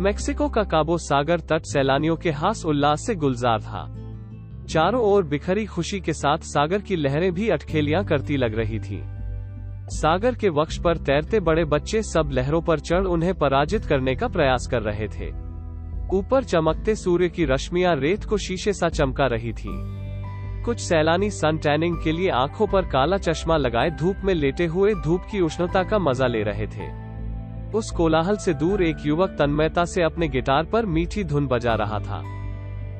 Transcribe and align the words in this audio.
Mexico 0.00 0.48
का 0.48 0.62
काबो 0.62 0.98
सागर 0.98 1.40
तट 1.40 1.62
सैलानियों 1.62 2.16
के 2.16 2.30
हास 2.30 2.64
उल्लास 2.66 3.06
से 3.06 3.14
गुलजार 3.14 3.60
था। 3.60 3.94
चारों 4.66 5.02
ओर 5.02 5.24
बिखरी 5.24 5.66
खुशी 5.66 6.00
के 6.00 6.12
साथ 6.12 6.38
सागर 6.38 6.78
की 6.78 6.96
लहरें 6.96 7.32
भी 7.32 7.48
अटखेलियाँ 7.48 8.04
करती 8.04 8.36
लग 8.36 8.54
रही 8.54 8.78
थीं। 8.78 9.02
सागर 9.88 10.34
के 10.34 10.48
वक्ष 10.48 10.78
पर 10.78 10.96
तैरते 10.96 11.40
बड़े 11.40 11.64
बच्चे 11.64 12.02
सब 12.02 12.30
लहरों 12.32 12.62
पर 12.62 12.78
चढ़ 12.78 13.04
उन्हें 13.04 13.34
पराजित 13.34 13.84
करने 13.84 14.14
का 14.14 14.28
प्रयास 14.28 14.66
कर 14.66 14.82
रहे 14.82 15.08
थे। 15.08 15.28
ऊपर 16.16 16.44
चमकते 16.44 16.94
सूर्य 16.94 17.28
की 17.28 17.44
रश्मियाँ 17.44 17.96
रेत 17.96 18.24
को 18.24 18.36
शीशे 18.36 18.72
सा 18.72 18.88
चमका 18.88 19.26
रही 19.26 19.52
थी। 19.52 19.98
कुछ 20.64 20.80
सैलानी 20.80 21.30
सन 21.30 21.58
टैनिंग 21.58 21.96
के 22.04 22.12
लिए 22.12 22.30
आँखों 22.30 22.66
पर 22.66 22.82
काला 22.82 23.16
चश्मा 23.16 23.56
लगाए 23.56 23.90
धूप 23.90 24.16
में 24.24 24.34
लेटे 24.34 24.66
हुए 24.66 24.94
धूप 24.94 25.20
की 25.30 25.40
उष्णता 25.40 25.82
का 25.82 25.98
मज़ा 25.98 26.26
ले 26.26 26.42
रहे 26.42 26.66
थे। 26.66 27.07
उस 27.74 27.90
कोलाहल 27.90 28.36
से 28.36 28.54
दूर 28.54 28.82
एक 28.82 28.96
युवक 29.06 29.30
तन्मयता 29.30 29.84
से 29.84 30.02
अपने 30.02 30.28
गिटार 30.28 30.64
पर 30.64 30.86
मीठी 30.86 31.24
धुन 31.24 31.46
बजा 31.46 31.74
रहा 31.74 31.98
था। 31.98 32.22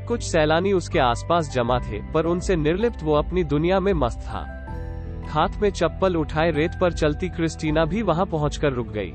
कुछ 0.06 0.22
सैलानी 0.22 0.72
उसके 0.72 0.98
आसपास 0.98 1.50
जमा 1.52 1.78
थे, 1.78 2.12
पर 2.12 2.24
उनसे 2.24 2.56
निर्लिप्त 2.56 3.02
वो 3.02 3.14
अपनी 3.14 3.44
दुनिया 3.44 3.80
में 3.80 3.92
मस्त 3.92 4.20
था। 4.20 4.46
हाथ 5.28 5.48
में 5.62 5.70
चप्पल 5.70 6.16
उठाए 6.16 6.50
रेत 6.50 6.70
पर 6.80 6.92
चलती 6.92 7.28
क्रिस्टीना 7.28 7.84
भी 7.84 8.02
वहाँ 8.02 8.26
पहुंचकर 8.26 8.72
रुक 8.72 8.86
गई। 8.86 9.12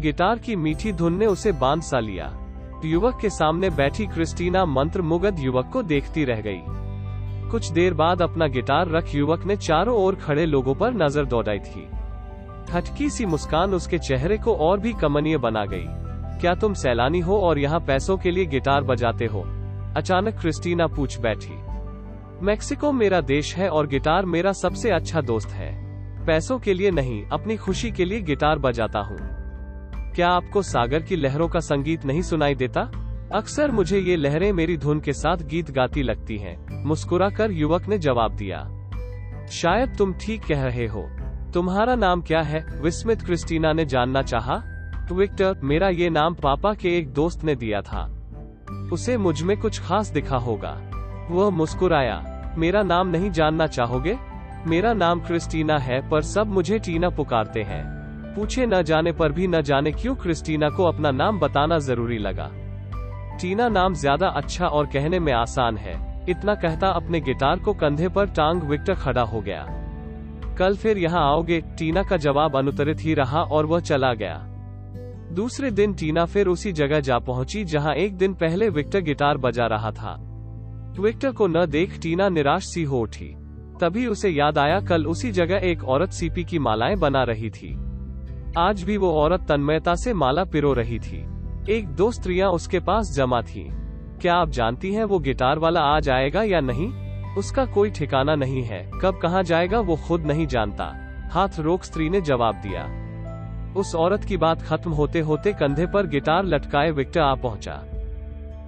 गिटार 0.00 0.38
की 0.38 0.56
मीठी 0.56 0.92
धुन 0.92 1.16
ने 1.16 1.26
उसे 1.26 1.52
बाँध 1.52 1.82
सा 1.82 1.98
लिया। 1.98 2.32
युवक 2.84 3.18
के 3.20 3.30
सामने 3.30 3.70
बैठी 3.70 4.06
क्रिस्टीना 4.06 4.64
मंत्र 4.64 5.02
मुगद 5.02 5.38
युवक 5.38 5.70
को 5.72 5.82
देखती 5.82 6.24
रह 6.24 6.40
गई। 6.40 6.60
कुछ 7.50 7.68
देर 7.68 7.94
बाद 7.94 8.22
अपना 8.22 8.46
गिटार 8.46 8.88
रख 8.88 9.14
युवक 9.14 9.44
ने 9.44 9.56
चारों 9.56 9.96
ओर 9.96 10.14
खड़े 10.14 10.46
लोगों 10.46 10.74
पर 10.74 10.94
नज़र 10.94 11.24
दौड़ाई 11.24 11.58
थी। 11.58 11.88
हटकी 12.70 13.10
सी 13.10 13.26
मुस्कान 13.26 13.74
उसके 13.74 13.98
चेहरे 13.98 14.38
को 14.38 14.54
और 14.54 14.80
भी 14.80 14.92
कमनीय 14.92 15.38
बना 15.38 15.64
गई। 15.64 15.86
क्या 16.40 16.54
तुम 16.54 16.74
सैलानी 16.74 17.20
हो 17.20 17.38
और 17.38 17.58
यहाँ 17.58 17.80
पैसों 17.80 18.16
के 18.16 18.30
लिए 18.30 18.46
गिटार 18.46 18.82
बजाते 18.82 19.26
हो? 19.26 19.44
अचानक 19.96 20.40
क्रिस्टीना 20.40 20.86
पूछ 20.86 21.20
बैठी। 21.20 21.54
मैक्सिको 22.44 22.92
मेरा 22.92 23.20
देश 23.20 23.56
है 23.56 23.68
और 23.68 23.86
गिटार 23.86 24.26
मेरा 24.26 24.52
सबसे 24.52 24.90
अच्छा 24.90 25.20
दोस्त 25.20 25.48
है। 25.48 25.88
पैसों 26.26 26.58
के 26.58 26.74
लिए 26.74 26.90
नहीं, 26.90 27.24
अपनी 27.32 27.56
खुशी 27.56 27.90
के 27.90 28.04
लिए 28.04 28.20
गिटार 28.20 28.58
बजाता 28.58 28.98
हूँ। 28.98 29.18
क्या 30.14 30.28
आपको 30.28 30.62
सागर 30.62 31.02
की 31.02 31.16
लहरों 31.16 31.48
का 31.48 31.60
संगीत 31.60 32.04
नहीं 32.04 32.22
सुनाई 32.22 32.54
देता? 32.54 32.90
अक्सर 33.34 33.70
मुझे 33.70 33.98
ये 33.98 34.16
लहरें 34.16 34.52
मेरी 34.52 34.76
धुन 34.76 35.00
के 35.00 35.12
साथ 35.12 35.36
गीत 35.36 35.70
गाती 35.70 36.02
लगती 36.02 36.38
हैं। 36.38 36.84
मुस्कुराकर 36.84 37.50
युवक 37.50 37.88
ने 37.88 37.98
जवाब 37.98 38.36
दिया। 38.36 38.68
शायद 39.46 39.96
तुम 39.96 40.12
ठीक 40.12 40.44
कह 40.44 40.64
रहे 40.64 40.86
हो। 40.86 41.08
तुम्हारा 41.54 41.94
नाम 41.94 42.22
क्या 42.22 42.40
है? 42.40 42.64
विस्मित 42.82 43.22
क्रिस्टीना 43.22 43.72
ने 43.72 43.84
जानना 43.84 44.22
चाहा। 44.22 44.62
विक्टर 45.12 45.60
मेरा 45.62 45.88
ये 45.88 46.10
नाम 46.10 46.34
पापा 46.34 46.74
के 46.74 46.98
एक 46.98 47.12
दोस्त 47.12 47.44
ने 47.44 47.54
दिया 47.54 47.80
था। 47.82 48.02
उसे 48.92 49.16
मुझमें 49.16 49.56
कुछ 49.60 49.80
खास 49.80 50.08
दिखा 50.08 50.36
होगा। 50.36 50.72
वह 51.30 51.50
मुस्कुराया। 51.50 52.54
मेरा 52.58 52.82
नाम 52.82 53.08
नहीं 53.08 53.30
जानना 53.30 53.66
चाहोगे? 53.66 54.18
मेरा 54.66 54.92
नाम 54.92 55.20
क्रिस्टीना 55.20 55.78
है, 55.78 56.10
पर 56.10 56.22
सब 56.22 56.46
मुझे 56.46 56.78
टीना 56.78 57.10
पुकारते 57.10 57.62
हैं। 57.62 57.84
पूछे 58.34 58.66
न 58.66 58.82
जाने 58.82 59.12
पर 59.12 59.32
भी 59.32 59.46
न 59.46 59.62
जाने 59.62 59.92
क्यों 59.92 60.14
क्रिस्टीना 60.14 60.70
को 60.70 60.84
अपना 60.84 61.10
नाम 61.10 61.38
बताना 61.38 61.78
ज़रूरी 61.78 62.18
लगा। 62.18 62.50
टीना 63.40 63.68
नाम 63.68 63.94
ज़्यादा 63.94 64.28
अच्छा 64.28 64.66
और 64.66 64.86
कहने 64.86 65.18
में 65.18 65.32
आसान 65.32 65.76
है। 65.76 66.24
इतना 66.28 66.54
कहता 66.54 66.88
अपने 66.88 67.20
गिटार 67.20 67.58
को 67.58 67.74
कंधे 67.74 68.08
पर 68.08 68.26
टांग 68.26 68.62
विक्टर 68.62 68.94
खड़ा 68.94 69.22
हो 69.22 69.40
गया। 69.40 69.87
कल 70.58 70.76
फिर 70.76 70.98
यहाँ 70.98 71.24
आओगे। 71.24 71.60
टीना 71.60 72.02
का 72.02 72.16
जवाब 72.16 72.56
अनुतरित 72.56 73.00
ही 73.00 73.14
रहा 73.14 73.42
और 73.42 73.66
वह 73.66 73.80
चला 73.80 74.14
गया। 74.14 74.44
दूसरे 75.32 75.70
दिन 75.70 75.94
टीना 75.94 76.24
फिर 76.24 76.46
उसी 76.46 76.72
जगह 76.72 77.00
जा 77.00 77.18
पहुँची 77.18 77.64
जहाँ 77.64 77.94
एक 77.94 78.16
दिन 78.16 78.34
पहले 78.34 78.68
विक्टर 78.68 79.00
गिटार 79.00 79.36
बजा 79.36 79.66
रहा 79.66 79.90
था। 79.90 80.16
विक्टर 81.00 81.32
को 81.32 81.46
न 81.46 81.66
देख 81.66 81.98
टीना 82.00 82.28
निराश 82.28 82.66
सी 82.66 82.82
हो 82.82 83.00
उठी। 83.00 83.34
तभी 83.80 84.06
उसे 84.06 84.28
याद 84.28 84.58
आया, 84.58 84.80
कल 84.80 85.06
उसी 85.06 85.32
जगह 85.32 85.56
एक 85.56 85.84
औरत 85.84 86.10
सीपी 86.10 86.44
की 86.44 86.58
मालाएँ 86.58 86.96
बना 86.96 87.22
रही 87.22 87.50
थी। 87.50 87.74
आज 88.58 88.82
भी 88.82 88.96
वो 88.96 89.12
औरत 89.12 89.46
तन्मयता 89.48 89.94
से 89.94 90.14
माला 90.14 90.44
पिरो 90.44 90.72
रही 90.72 90.98
थी। 90.98 91.26
एक 91.70 91.88
दो 91.88 92.10
स्त्रियाँ 92.10 92.50
उसके 92.50 92.80
पास 92.80 93.12
जमा 93.14 93.42
थी। 93.42 93.68
क्या 94.20 94.34
आप 94.34 94.48
जानती 94.48 94.92
हैं 94.92 95.04
वो 95.04 95.18
गिटार 95.18 95.58
वाला 95.58 95.80
आज 95.80 96.08
आएगा 96.08 96.42
या 96.42 96.60
नहीं? 96.60 97.07
उसका 97.36 97.64
कोई 97.64 97.90
ठिकाना 97.90 98.34
नहीं 98.34 98.62
है। 98.62 98.82
कब 99.02 99.18
कहाँ 99.18 99.42
जाएगा 99.42 99.80
वो 99.80 99.96
खुद 99.96 100.26
नहीं 100.26 100.46
जानता। 100.46 100.84
हाथ 101.32 101.58
रोक 101.60 101.84
स्त्री 101.84 102.08
ने 102.08 102.20
जवाब 102.20 102.54
दिया। 102.54 102.84
उस 103.76 103.94
औरत 103.94 104.24
की 104.24 104.36
बात 104.36 104.62
खत्म 104.62 104.90
होते 104.90 105.20
होते 105.20 105.52
कंधे 105.52 105.86
पर 105.86 106.06
गिटार 106.06 106.44
लटकाए 106.44 106.90
विक्टर 106.90 107.20
आ 107.20 107.34
पहुँचा। 107.34 107.74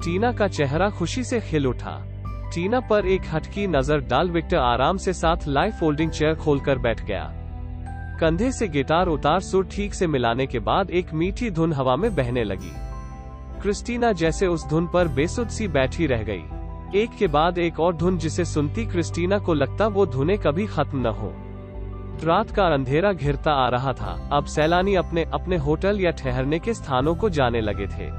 टीना 0.04 0.32
का 0.32 0.48
चेहरा 0.48 0.90
खुशी 0.90 1.24
से 1.24 1.40
खिल 1.40 1.66
उठा। 1.66 1.98
टीना 2.54 2.80
पर 2.80 3.06
एक 3.06 3.22
हटकी 3.32 3.66
नज़र 3.66 4.00
डाल 4.00 4.30
विक्टर 4.30 4.56
आराम 4.56 4.96
से 4.96 5.12
साथ 5.12 5.48
लाइव 5.48 5.72
फोल्डिंग 5.72 6.10
चेयर 6.10 6.34
खोलकर 6.34 6.78
बैठ 6.78 7.04
गया। 7.04 7.24
कंधे 8.20 8.52
से 8.52 8.68
गिटार 8.68 9.06
उतार 9.06 9.40
सुर 9.40 9.66
ठीक 9.66 9.94
से 9.94 10.06
मिलाने 10.06 10.46
के 10.46 10.58
बाद 10.58 10.90
एक 10.90 11.12
मीठी 11.14 11.50
धुन 11.50 11.72
हवा 11.72 11.96
में 11.96 12.14
बहने 12.14 12.44
लगी। 12.44 12.72
क्रिस्टीना 13.62 14.12
जैसे 14.12 14.46
उस 14.46 14.68
धुन 14.68 14.86
पर 14.86 15.08
बेसुध 15.08 15.48
सी 15.48 15.68
बैठी 15.68 16.06
रह 16.06 16.22
गई। 16.22 16.42
एक 16.94 17.10
के 17.18 17.26
बाद 17.26 17.58
एक 17.58 17.80
और 17.80 17.96
धुन 17.96 18.18
जिसे 18.18 18.44
सुनती 18.44 18.86
क्रिस्टीना 18.86 19.38
को 19.38 19.54
लगता 19.54 19.86
वो 19.86 20.06
धुने 20.06 20.36
कभी 20.36 20.66
खत्म 20.66 20.98
न 20.98 21.06
हो। 21.06 21.34
रात 22.24 22.50
का 22.50 22.66
अंधेरा 22.66 23.12
घिरता 23.12 23.52
आ 23.52 23.68
रहा 23.68 23.92
था। 23.92 24.28
अब 24.32 24.44
सैलानी 24.44 24.94
अपने 24.94 25.24
अपने 25.24 25.56
होटल 25.56 26.00
या 26.00 26.10
ठहरने 26.10 26.58
के 26.58 26.74
स्थानों 26.74 27.14
को 27.14 27.30
जाने 27.30 27.60
लगे 27.60 27.86
थे। 27.86 28.10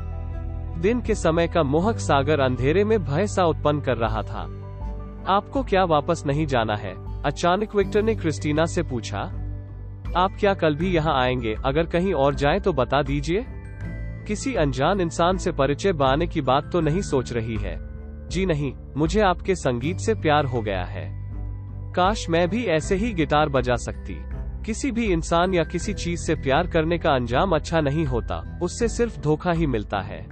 दिन 0.82 1.02
के 1.02 1.16
समय 1.16 1.48
का 1.48 1.64
मोहक 1.64 1.98
सागर 1.98 2.40
अंधेरे 2.40 2.84
में 2.84 3.04
भय 3.04 3.28
सा 3.28 3.46
उत्पन्न 3.46 3.82
कर 3.82 3.98
रहा 3.98 4.22
था। 4.22 4.42
आपको 5.28 5.64
क्या 5.64 5.84
वापस 5.84 6.24
नहीं 6.26 6.46
जाना 6.46 6.76
है? 6.76 7.24
अचानक 7.24 7.76
विक्टर 7.76 8.02
ने 8.02 8.16
क्रिस्टीना 8.16 8.66
से 8.66 8.84
पूछा। 8.84 9.20
आप 10.18 10.38
क्या 10.40 10.54
कल 10.54 10.76
भी 10.76 10.92
यहाँ 10.92 11.22
आएँगे? 11.22 11.56
अगर 11.66 11.86
कहीं 11.86 12.14
और 12.14 12.36
जाए 12.36 12.60
तो 12.60 12.74
बता 12.74 13.02
दीजिए। 13.02 13.46
किसी 14.28 14.56
अनजान 14.56 15.02
इंसान 15.02 15.38
से 15.38 15.52
परिचय 15.52 15.94
बाने 15.94 16.28
की 16.28 16.42
बात 16.42 16.72
तो 16.72 16.82
नहीं 16.82 17.02
सोच 17.02 17.34
रही 17.34 17.56
है। 17.56 17.91
जी 18.32 18.46
नहीं, 18.46 18.74
मुझे 18.98 19.22
आपके 19.22 19.56
संगीत 19.56 19.98
से 19.98 20.14
प्यार 20.14 20.46
हो 20.46 20.62
गया 20.62 20.84
है। 20.84 21.10
काश 21.94 22.30
मैं 22.30 22.50
भी 22.50 22.66
ऐसे 22.66 22.96
ही 22.96 23.14
गिटार 23.14 23.50
बजा 23.50 23.76
सकती। 23.76 24.16
किसी 24.66 24.92
भी 24.92 25.06
इंसान 25.06 25.54
या 25.54 25.64
किसी 25.64 25.94
चीज़ 25.94 26.20
से 26.20 26.36
प्यार 26.36 26.68
करने 26.68 26.98
का 26.98 27.12
अंजाम 27.12 27.52
अच्छा 27.52 27.82
नहीं 27.82 28.06
होता, 28.06 28.60
उससे 28.62 28.88
सिर्फ़ 28.88 29.20
धोखा 29.20 29.52
ही 29.52 29.68
मिलता 29.68 30.00
है। 30.00 30.28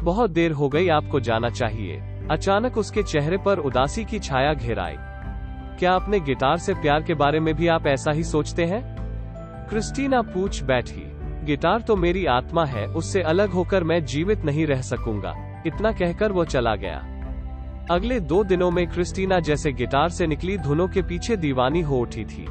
बहुत 0.00 0.30
देर 0.30 0.52
हो 0.52 0.68
गई 0.68 0.88
आपको 0.88 1.20
जाना 1.20 1.48
चाहिए। 1.50 2.00
अचानक 2.30 2.78
उसके 2.78 3.02
चेहरे 3.02 3.36
पर 3.36 3.58
उदासी 3.58 4.04
की 4.04 4.18
छाया 4.18 4.54
घेर 4.54 4.78
आई। 4.78 4.96
क्या 5.78 5.92
अपने 5.92 6.20
गिटार 6.20 6.56
से 6.56 6.74
प्यार 6.74 7.02
के 7.02 7.14
बारे 7.14 7.40
में 7.40 7.54
भी 7.54 7.68
आप 7.68 7.86
ऐसा 7.86 8.10
ही 8.10 8.24
सोचते 8.24 8.64
हैं? 8.64 8.96
क्रिस्टीना 9.68 10.22
पूछ 10.22 10.62
बैठी, 10.62 11.02
गिटार 11.44 11.80
तो 11.80 11.96
मेरी 11.96 12.26
आत्मा 12.26 12.64
है, 12.64 12.86
उससे 12.86 13.22
अलग 13.22 13.50
होकर 13.50 13.84
मैं 13.84 14.04
जीवित 14.04 14.44
नहीं 14.44 14.66
रह 14.66 14.80
सकूँगा। 14.80 15.62
इतना 15.66 15.92
कहकर 15.92 16.32
वो 16.32 16.44
चला 16.44 16.74
गया। 16.76 17.08
अगले 17.92 18.18
दो 18.20 18.42
दिनों 18.44 18.70
में 18.70 18.86
क्रिस्टीना 18.86 19.38
जैसे 19.40 19.72
गिटार 19.72 20.08
से 20.08 20.26
निकली 20.26 20.56
धुनों 20.58 20.86
के 20.88 21.02
पीछे 21.02 21.36
दीवानी 21.36 21.80
हो 21.80 21.98
उठी 22.00 22.24
थी। 22.24 22.46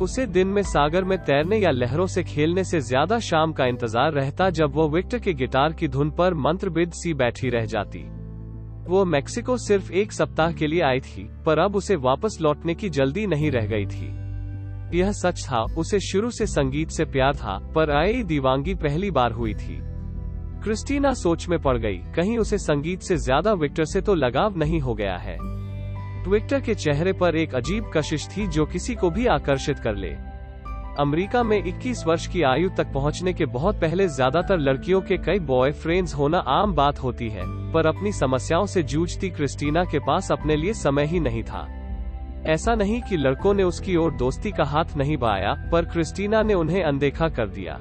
उसे 0.00 0.26
दिन 0.26 0.48
में 0.48 0.62
सागर 0.62 1.04
में 1.04 1.16
तैरने 1.18 1.58
या 1.58 1.70
लहरों 1.70 2.06
से 2.06 2.22
खेलने 2.22 2.64
से 2.64 2.80
ज़्यादा 2.80 3.18
शाम 3.18 3.52
का 3.52 3.66
इंतज़ार 3.66 4.12
रहता 4.12 4.50
जब 4.50 4.74
वो 4.74 4.88
विक्टर 4.88 5.18
के 5.18 5.32
गिटार 5.32 5.72
की 5.72 5.88
धुन 5.88 6.10
पर 6.10 6.34
मंत्रबिद 6.34 6.92
सी 6.92 7.14
बैठी 7.14 7.48
रह 7.48 7.66
जाती। 7.66 8.04
वो 8.86 9.04
मेक्सिको 9.04 9.56
सिर्फ़ 9.56 9.92
एक 9.92 10.12
सप्ताह 10.12 10.52
के 10.52 10.66
लिए 10.66 10.80
आई 10.82 11.00
थी, 11.00 11.28
पर 11.46 11.58
अब 11.58 11.76
उसे 11.76 11.96
वापस 11.96 12.38
लौटने 12.40 12.74
की 12.74 12.90
जल्दी 12.90 13.26
नहीं 13.26 13.50
रह 13.50 13.66
गई 13.66 13.86
थी। 13.86 14.06
यह 14.98 15.12
सच 15.12 15.44
था, 15.44 15.62
उसे 15.78 16.00
शुरू 16.00 16.30
से 16.30 16.46
संगीत 16.46 16.90
से 16.90 17.04
प्यार 17.04 17.36
था, 17.36 17.58
पर 17.74 17.90
आई 17.90 18.22
दीवांगी 18.22 18.74
पहली 18.74 19.10
बार 19.10 19.32
हुई 19.32 19.54
थी। 19.54 19.89
क्रिस्टीना 20.62 21.12
सोच 21.14 21.48
में 21.48 21.58
पड़ 21.58 21.76
गई, 21.78 21.98
कहीं 22.16 22.36
उसे 22.38 22.58
संगीत 22.58 23.02
से 23.02 23.16
ज़्यादा 23.16 23.52
विक्टर 23.52 23.84
से 23.84 24.00
तो 24.00 24.14
लगाव 24.14 24.58
नहीं 24.58 24.80
हो 24.80 24.94
गया 24.94 25.16
है। 25.16 25.36
ट्विक्टर 26.24 26.60
के 26.60 26.74
चेहरे 26.74 27.12
पर 27.12 27.36
एक 27.36 27.54
अजीब 27.54 27.90
कशिश 27.94 28.28
थी 28.28 28.46
जो 28.46 28.66
किसी 28.66 28.94
को 28.94 29.10
भी 29.10 29.26
आकर्षित 29.28 29.78
कर 29.78 29.94
ले। 29.94 30.10
अमेरिका 30.98 31.42
में 31.42 31.56
21 31.58 32.06
वर्ष 32.06 32.26
की 32.26 32.42
आयु 32.42 32.68
तक 32.78 32.92
पहुँचने 32.94 33.32
के 33.32 33.46
बहुत 33.48 33.80
पहले 33.80 34.08
ज़्यादातर 34.08 34.58
लड़कियों 34.58 35.00
के 35.00 35.18
कई 35.18 35.38
बॉयफ्रेंड्स 35.46 36.14
होना 36.14 36.38
आम 36.50 36.74
बात 36.74 37.02
होती 37.02 37.28
है, 37.28 37.44
पर 37.72 37.86
अपनी 37.86 38.12
समस्याओं 38.12 38.66
से 38.66 38.82
जूझती 38.84 39.30
क्रिस्टीना 39.30 39.84
के 39.84 39.98
पास 39.98 40.32
अपने 40.32 40.56
लिए 40.56 40.72
समय 40.76 41.06
ही 41.06 41.20
नहीं 41.20 41.42
था। 41.42 41.66
ऐसा 42.46 42.74
नहीं 42.74 43.00
कि 43.02 43.16
लड़कों 43.16 43.54
ने 43.54 43.62
उसकी 43.62 43.96
ओर 43.96 44.12
दोस्ती 44.14 44.50
का 44.50 44.64
हाथ 44.64 44.96
नहीं 44.96 45.16
बढ़ाया 45.16 45.54
पर 45.72 45.84
क्रिस्टीना 45.84 46.42
ने 46.42 46.54
उन्हें 46.54 46.82
अनदेखा 46.82 47.28
कर 47.28 47.48
दिया। 47.48 47.80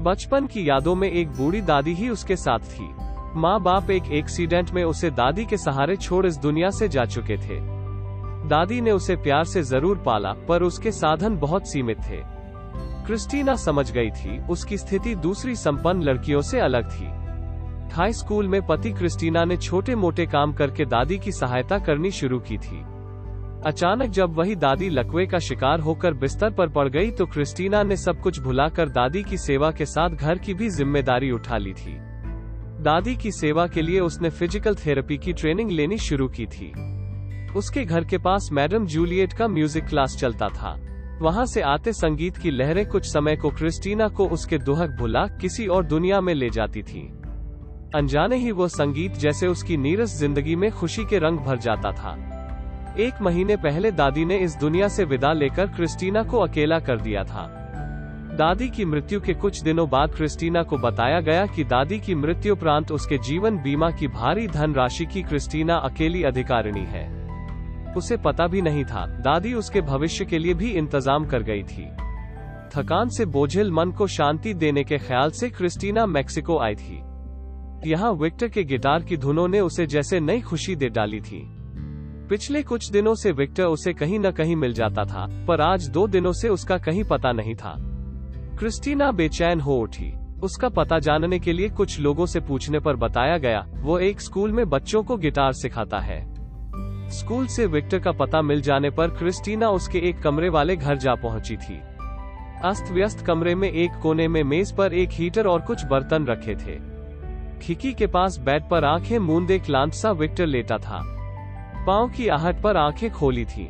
बचपन 0.00 0.46
की 0.46 0.68
यादों 0.68 0.94
में 0.94 1.10
एक 1.10 1.28
बूढ़ी 1.28 1.60
दादी 1.60 1.94
ही 1.94 2.08
उसके 2.08 2.36
साथ 2.36 2.58
थी। 2.58 2.88
माँ 3.36 3.60
बाप 3.62 3.90
एक 3.90 4.10
एक्सीडेंट 4.12 4.70
में 4.70 4.82
उसे 4.84 5.10
दादी 5.10 5.44
के 5.44 5.56
सहारे 5.56 5.96
छोड़ 5.96 6.26
इस 6.26 6.36
दुनिया 6.36 6.70
से 6.70 6.88
जा 6.88 7.04
चुके 7.04 7.36
थे। 7.36 7.58
दादी 8.48 8.80
ने 8.80 8.90
उसे 8.90 9.16
प्यार 9.16 9.44
से 9.44 9.62
ज़रूर 9.62 9.98
पाला, 9.98 10.32
पर 10.48 10.62
उसके 10.62 10.92
साधन 10.92 11.36
बहुत 11.36 11.68
सीमित 11.68 11.98
थे। 11.98 12.22
क्रिस्टीना 13.06 13.54
समझ 13.54 13.90
गई 13.92 14.10
थी, 14.10 14.38
उसकी 14.46 14.78
स्थिति 14.78 15.14
दूसरी 15.14 15.54
संपन्न 15.56 16.02
लड़कियों 16.02 16.40
से 16.40 16.60
अलग 16.60 16.90
थी। 16.90 17.92
हाई 17.94 18.12
स्कूल 18.12 18.48
में 18.48 18.60
पति 18.66 18.92
क्रिस्टीना 18.92 19.44
ने 19.44 19.56
छोटे 19.56 19.94
मोटे 19.94 20.26
काम 20.26 20.52
करके 20.52 20.84
दादी 20.84 21.18
की 21.18 21.32
सहायता 21.32 21.78
करनी 21.78 22.10
शुरू 22.10 22.38
की 22.38 22.58
थी। 22.58 22.93
अचानक 23.66 24.10
जब 24.10 24.34
वही 24.36 24.54
दादी 24.56 24.88
लकवे 24.88 25.24
का 25.26 25.38
शिकार 25.38 25.80
होकर 25.80 26.14
बिस्तर 26.14 26.50
पर 26.50 26.68
पड़ 26.68 26.88
गई 26.88 27.10
तो 27.10 27.26
क्रिस्टीना 27.26 27.82
ने 27.82 27.96
सब 27.96 28.20
कुछ 28.20 28.40
भुलाकर 28.40 28.88
दादी 28.88 29.22
की 29.22 29.36
सेवा 29.38 29.70
के 29.70 29.84
साथ 29.86 30.10
घर 30.10 30.38
की 30.38 30.54
भी 30.54 30.68
ज़िम्मेदारी 30.70 31.30
उठा 31.30 31.56
ली 31.56 31.72
थी। 31.72 31.94
दादी 32.82 33.14
की 33.16 33.30
सेवा 33.32 33.66
के 33.66 33.82
लिए 33.82 34.00
उसने 34.00 34.30
फ़िज़िकल 34.30 34.74
थेरेपी 34.76 35.18
की 35.18 35.32
ट्रेनिंग 35.32 35.70
लेनी 35.70 35.98
शुरू 35.98 36.28
की 36.28 36.46
थी। 36.46 36.70
उसके 37.56 37.84
घर 37.84 38.04
के 38.04 38.18
पास 38.18 38.48
मैडम 38.52 38.86
जूलियट 38.86 39.32
का 39.32 39.48
म्यूज़िक 39.48 39.86
क्लास 39.86 40.16
चलता 40.20 40.48
था। 40.50 40.76
वहाँ 41.20 41.46
से 41.46 41.60
आते 41.62 41.92
संगीत 41.92 42.36
की 42.36 42.50
लहरें 42.50 42.84
कुछ 42.86 43.06
समय 43.06 43.36
को 43.36 43.50
क्रिस्टीना 43.52 44.08
को 44.08 44.28
उसके 44.28 44.58
दुहक 44.58 44.96
भुला 44.98 45.26
किसी 45.40 45.66
और 45.68 45.86
दुनिया 45.86 46.20
में 46.20 46.34
ले 46.34 46.50
जाती 46.50 46.82
थी। 46.82 47.02
अनजाने 47.94 48.36
ही 48.36 48.52
वो 48.52 48.68
संगीत 48.68 49.16
जैसे 49.16 49.46
उसकी 49.46 49.76
नीरस 49.78 50.18
ज़िंदगी 50.18 50.56
में 50.56 50.70
खुशी 50.72 51.04
के 51.04 51.18
रंग 51.18 51.38
भर 51.38 51.58
जाता 51.58 51.92
था। 51.92 52.16
एक 53.00 53.14
महीने 53.22 53.56
पहले 53.56 53.90
दादी 53.90 54.24
ने 54.24 54.36
इस 54.38 54.56
दुनिया 54.56 54.88
से 54.88 55.04
विदा 55.04 55.32
लेकर 55.32 55.66
क्रिस्टीना 55.66 56.22
को 56.22 56.38
अकेला 56.38 56.78
कर 56.78 57.00
दिया 57.00 57.22
था। 57.24 57.46
दादी 58.36 58.68
की 58.68 58.84
मृत्यु 58.84 59.20
के 59.20 59.34
कुछ 59.34 59.62
दिनों 59.62 59.88
बाद 59.90 60.14
क्रिस्टीना 60.14 60.62
को 60.62 60.76
बताया 60.78 61.20
गया 61.20 61.46
कि 61.46 61.64
दादी 61.64 61.98
की 61.98 62.14
मृत्यु 62.14 62.52
उपरांत 62.52 62.92
उसके 62.92 63.18
जीवन 63.18 63.58
बीमा 63.58 63.90
की 63.90 64.08
भारी 64.08 64.46
धन 64.46 64.74
राशि 64.74 65.06
की 65.06 65.22
क्रिस्टीना 65.22 65.76
अकेली 65.76 66.22
अधिकारिणी 66.22 66.84
है। 66.84 67.06
उसे 67.94 68.16
पता 68.16 68.46
भी 68.46 68.62
नहीं 68.62 68.84
था। 68.84 69.06
दादी 69.06 69.54
उसके 69.54 69.80
भविष्य 69.80 70.24
के 70.24 70.38
लिए 70.38 70.54
भी 70.54 70.70
इंतज़ाम 70.70 71.24
कर 71.24 71.42
गई 71.42 71.62
थी। 71.62 71.84
थकान 72.74 73.08
से 73.08 73.24
बोझिल 73.24 73.70
मन 73.70 73.90
को 73.90 74.06
शांति 74.06 74.54
देने 74.54 74.84
के 74.84 74.98
ख्याल 74.98 75.30
से 75.30 75.50
क्रिस्टीना 75.50 76.06
मैक्सिको 76.06 76.58
आई 76.58 76.74
थी। 76.74 77.02
यहाँ 77.90 78.12
विक्टर 78.12 78.48
के 78.48 78.64
गिटार 78.64 79.02
की 79.02 79.16
धुनों 79.16 79.48
ने 79.48 79.60
उसे 79.60 79.86
जैसे 79.86 80.20
नई 80.20 80.40
खुशी 80.40 80.76
दे 80.76 80.88
डाली 80.88 81.20
थी। 81.20 81.53
पिछले 82.28 82.62
कुछ 82.62 82.90
दिनों 82.90 83.14
से 83.14 83.32
विक्टर 83.32 83.64
उसे 83.64 83.92
कहीं 83.92 84.18
न 84.18 84.30
कहीं 84.30 84.56
मिल 84.56 84.72
जाता 84.72 85.04
था, 85.04 85.44
पर 85.48 85.60
आज 85.60 85.88
दो 85.88 86.06
दिनों 86.06 86.32
से 86.32 86.48
उसका 86.48 86.78
कहीं 86.78 87.04
पता 87.04 87.32
नहीं 87.32 87.54
था। 87.54 87.76
क्रिस्टीना 88.58 89.12
बेचैन 89.12 89.60
हो 89.60 89.76
उठी। 89.76 90.14
उसका 90.42 90.68
पता 90.68 90.98
जानने 90.98 91.38
के 91.38 91.52
लिए 91.52 91.68
कुछ 91.68 92.00
लोगों 92.00 92.26
से 92.26 92.40
पूछने 92.40 92.80
पर 92.80 92.96
बताया 92.96 93.38
गया, 93.38 93.66
वो 93.74 93.98
एक 93.98 94.20
स्कूल 94.20 94.52
में 94.52 94.70
बच्चों 94.70 95.02
को 95.02 95.16
गिटार 95.16 95.52
सिखाता 95.52 95.98
है। 95.98 96.34
स्कूल 97.10 97.46
से 97.46 97.66
विक्टर 97.66 97.98
का 97.98 98.12
पता 98.12 98.42
मिल 98.42 98.60
जाने 98.60 98.90
पर 98.90 99.08
क्रिस्टीना 99.08 99.70
उसके 99.70 99.98
एक 99.98 100.18
कमरे 100.18 100.48
वाले 100.48 100.76
घर 100.76 100.96
जा 100.96 101.14
पहुँची 101.14 101.56
थी। 101.56 101.80
अस्त 102.64 102.92
व्यस्त 102.92 103.26
कमरे 103.26 103.54
में 103.54 103.70
एक 103.70 103.90
कोने 104.02 104.28
में 104.28 104.44
मेज 104.44 104.76
पर 104.76 104.92
एक 104.92 105.08
हीटर 105.12 105.46
और 105.46 105.60
कुछ 105.60 105.84
बर्तन 105.84 106.26
रखे 106.26 106.54
थे। 106.54 106.80
खिकी 107.58 107.92
के 107.92 108.06
पास 108.06 108.38
बेड 108.38 108.68
पर 108.68 108.84
आँखें, 108.84 109.18
मूंदे 109.18 109.58
क्लांत 109.58 109.92
सा 109.92 110.10
विक्टर 110.10 110.46
लेटा 110.46 110.78
था। 110.78 111.10
पाँव 111.86 112.10
की 112.10 112.28
आहट 112.28 112.62
पर 112.62 112.76
आँखें 112.76 113.10
खोली 113.10 113.44
थी। 113.44 113.68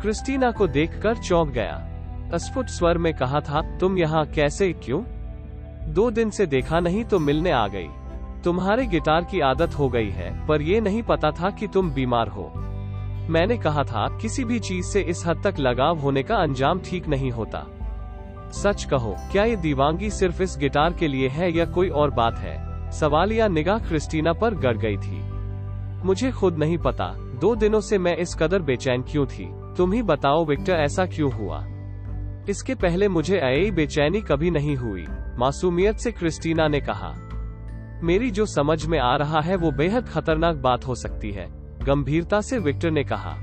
क्रिस्टीना 0.00 0.50
को 0.50 0.66
देखकर 0.66 1.16
चौंक 1.16 1.48
गया। 1.48 1.88
अस्फुट 2.34 2.66
स्वर 2.66 2.98
में 2.98 3.14
कहा 3.14 3.40
था, 3.40 3.78
तुम 3.78 3.98
यहाँ 3.98 4.26
कैसे, 4.26 4.72
क्यों? 4.72 5.02
दो 5.94 6.10
दिन 6.10 6.30
से 6.30 6.46
देखा 6.46 6.80
नहीं 6.80 7.04
तो 7.04 7.18
मिलने 7.18 7.50
आ 7.50 7.68
गई। 7.68 7.88
तुम्हारे 8.44 8.86
गिटार 8.86 9.24
की 9.24 9.40
आदत 9.40 9.78
हो 9.78 9.88
गई 9.88 10.10
है, 10.10 10.46
पर 10.46 10.62
ये 10.62 10.80
नहीं 10.80 11.02
पता 11.02 11.30
था 11.30 11.50
कि 11.50 11.66
तुम 11.66 11.90
बीमार 11.90 12.28
हो। 12.28 12.52
मैंने 13.30 13.58
कहा 13.58 13.84
था, 13.84 14.18
किसी 14.18 14.44
भी 14.44 14.58
चीज़ 14.58 14.86
से 14.86 15.00
इस 15.00 15.26
हद 15.26 15.40
तक 15.44 15.54
लगाव 15.58 15.98
होने 15.98 16.22
का 16.22 16.36
अंजाम 16.36 16.80
ठीक 16.80 17.08
नहीं 17.08 17.30
होता। 17.30 17.66
सच 18.52 18.84
कहो, 18.84 19.16
क्या 19.32 19.44
ये 19.44 19.56
दीवांगी 19.56 20.10
सिर्फ़ 20.10 20.42
इस 20.42 20.56
गिटार 20.58 20.92
के 20.92 21.08
लिए 21.08 21.28
है 21.28 21.52
या 21.52 21.64
कोई 21.64 21.88
और 21.88 22.10
बात 22.10 22.38
है? 22.38 22.90
सवाल 22.90 23.32
या 23.32 23.48
निगाह 23.48 23.78
क्रिस्टीना 23.78 24.32
पर 24.32 24.54
गड़ 24.54 24.76
गई 24.76 24.96
थी। 24.96 25.36
मुझे 26.06 26.30
खुद 26.30 26.58
नहीं 26.58 26.78
पता। 26.78 27.25
दो 27.36 27.54
दिनों 27.56 27.80
से 27.80 27.98
मैं 27.98 28.16
इस 28.16 28.34
कदर 28.34 28.62
बेचैन 28.62 29.02
क्यों 29.02 29.26
थी? 29.26 29.52
तुम 29.76 29.92
ही 29.92 30.02
बताओ, 30.02 30.44
विक्टर, 30.44 30.72
ऐसा 30.72 31.06
क्यों 31.06 31.32
हुआ? 31.32 31.64
इसके 32.48 32.74
पहले 32.74 33.08
मुझे 33.08 33.38
आई 33.38 33.70
बेचैनी 33.70 34.20
कभी 34.20 34.50
नहीं 34.50 34.76
हुई, 34.76 35.04
मासूमियत 35.38 35.96
से 35.96 36.12
क्रिस्टीना 36.12 36.68
ने 36.68 36.80
कहा। 36.80 37.14
मेरी 38.02 38.30
जो 38.30 38.46
समझ 38.46 38.86
में 38.86 38.98
आ 38.98 39.16
रहा 39.16 39.40
है, 39.40 39.56
वो 39.56 39.70
बेहद 39.70 40.08
खतरनाक 40.08 40.56
बात 40.56 40.86
हो 40.86 40.94
सकती 40.94 41.30
है, 41.30 41.46
गंभीरता 41.84 42.40
से 42.40 42.58
विक्टर 42.58 42.90
ने 42.90 43.04
कहा। 43.04 43.36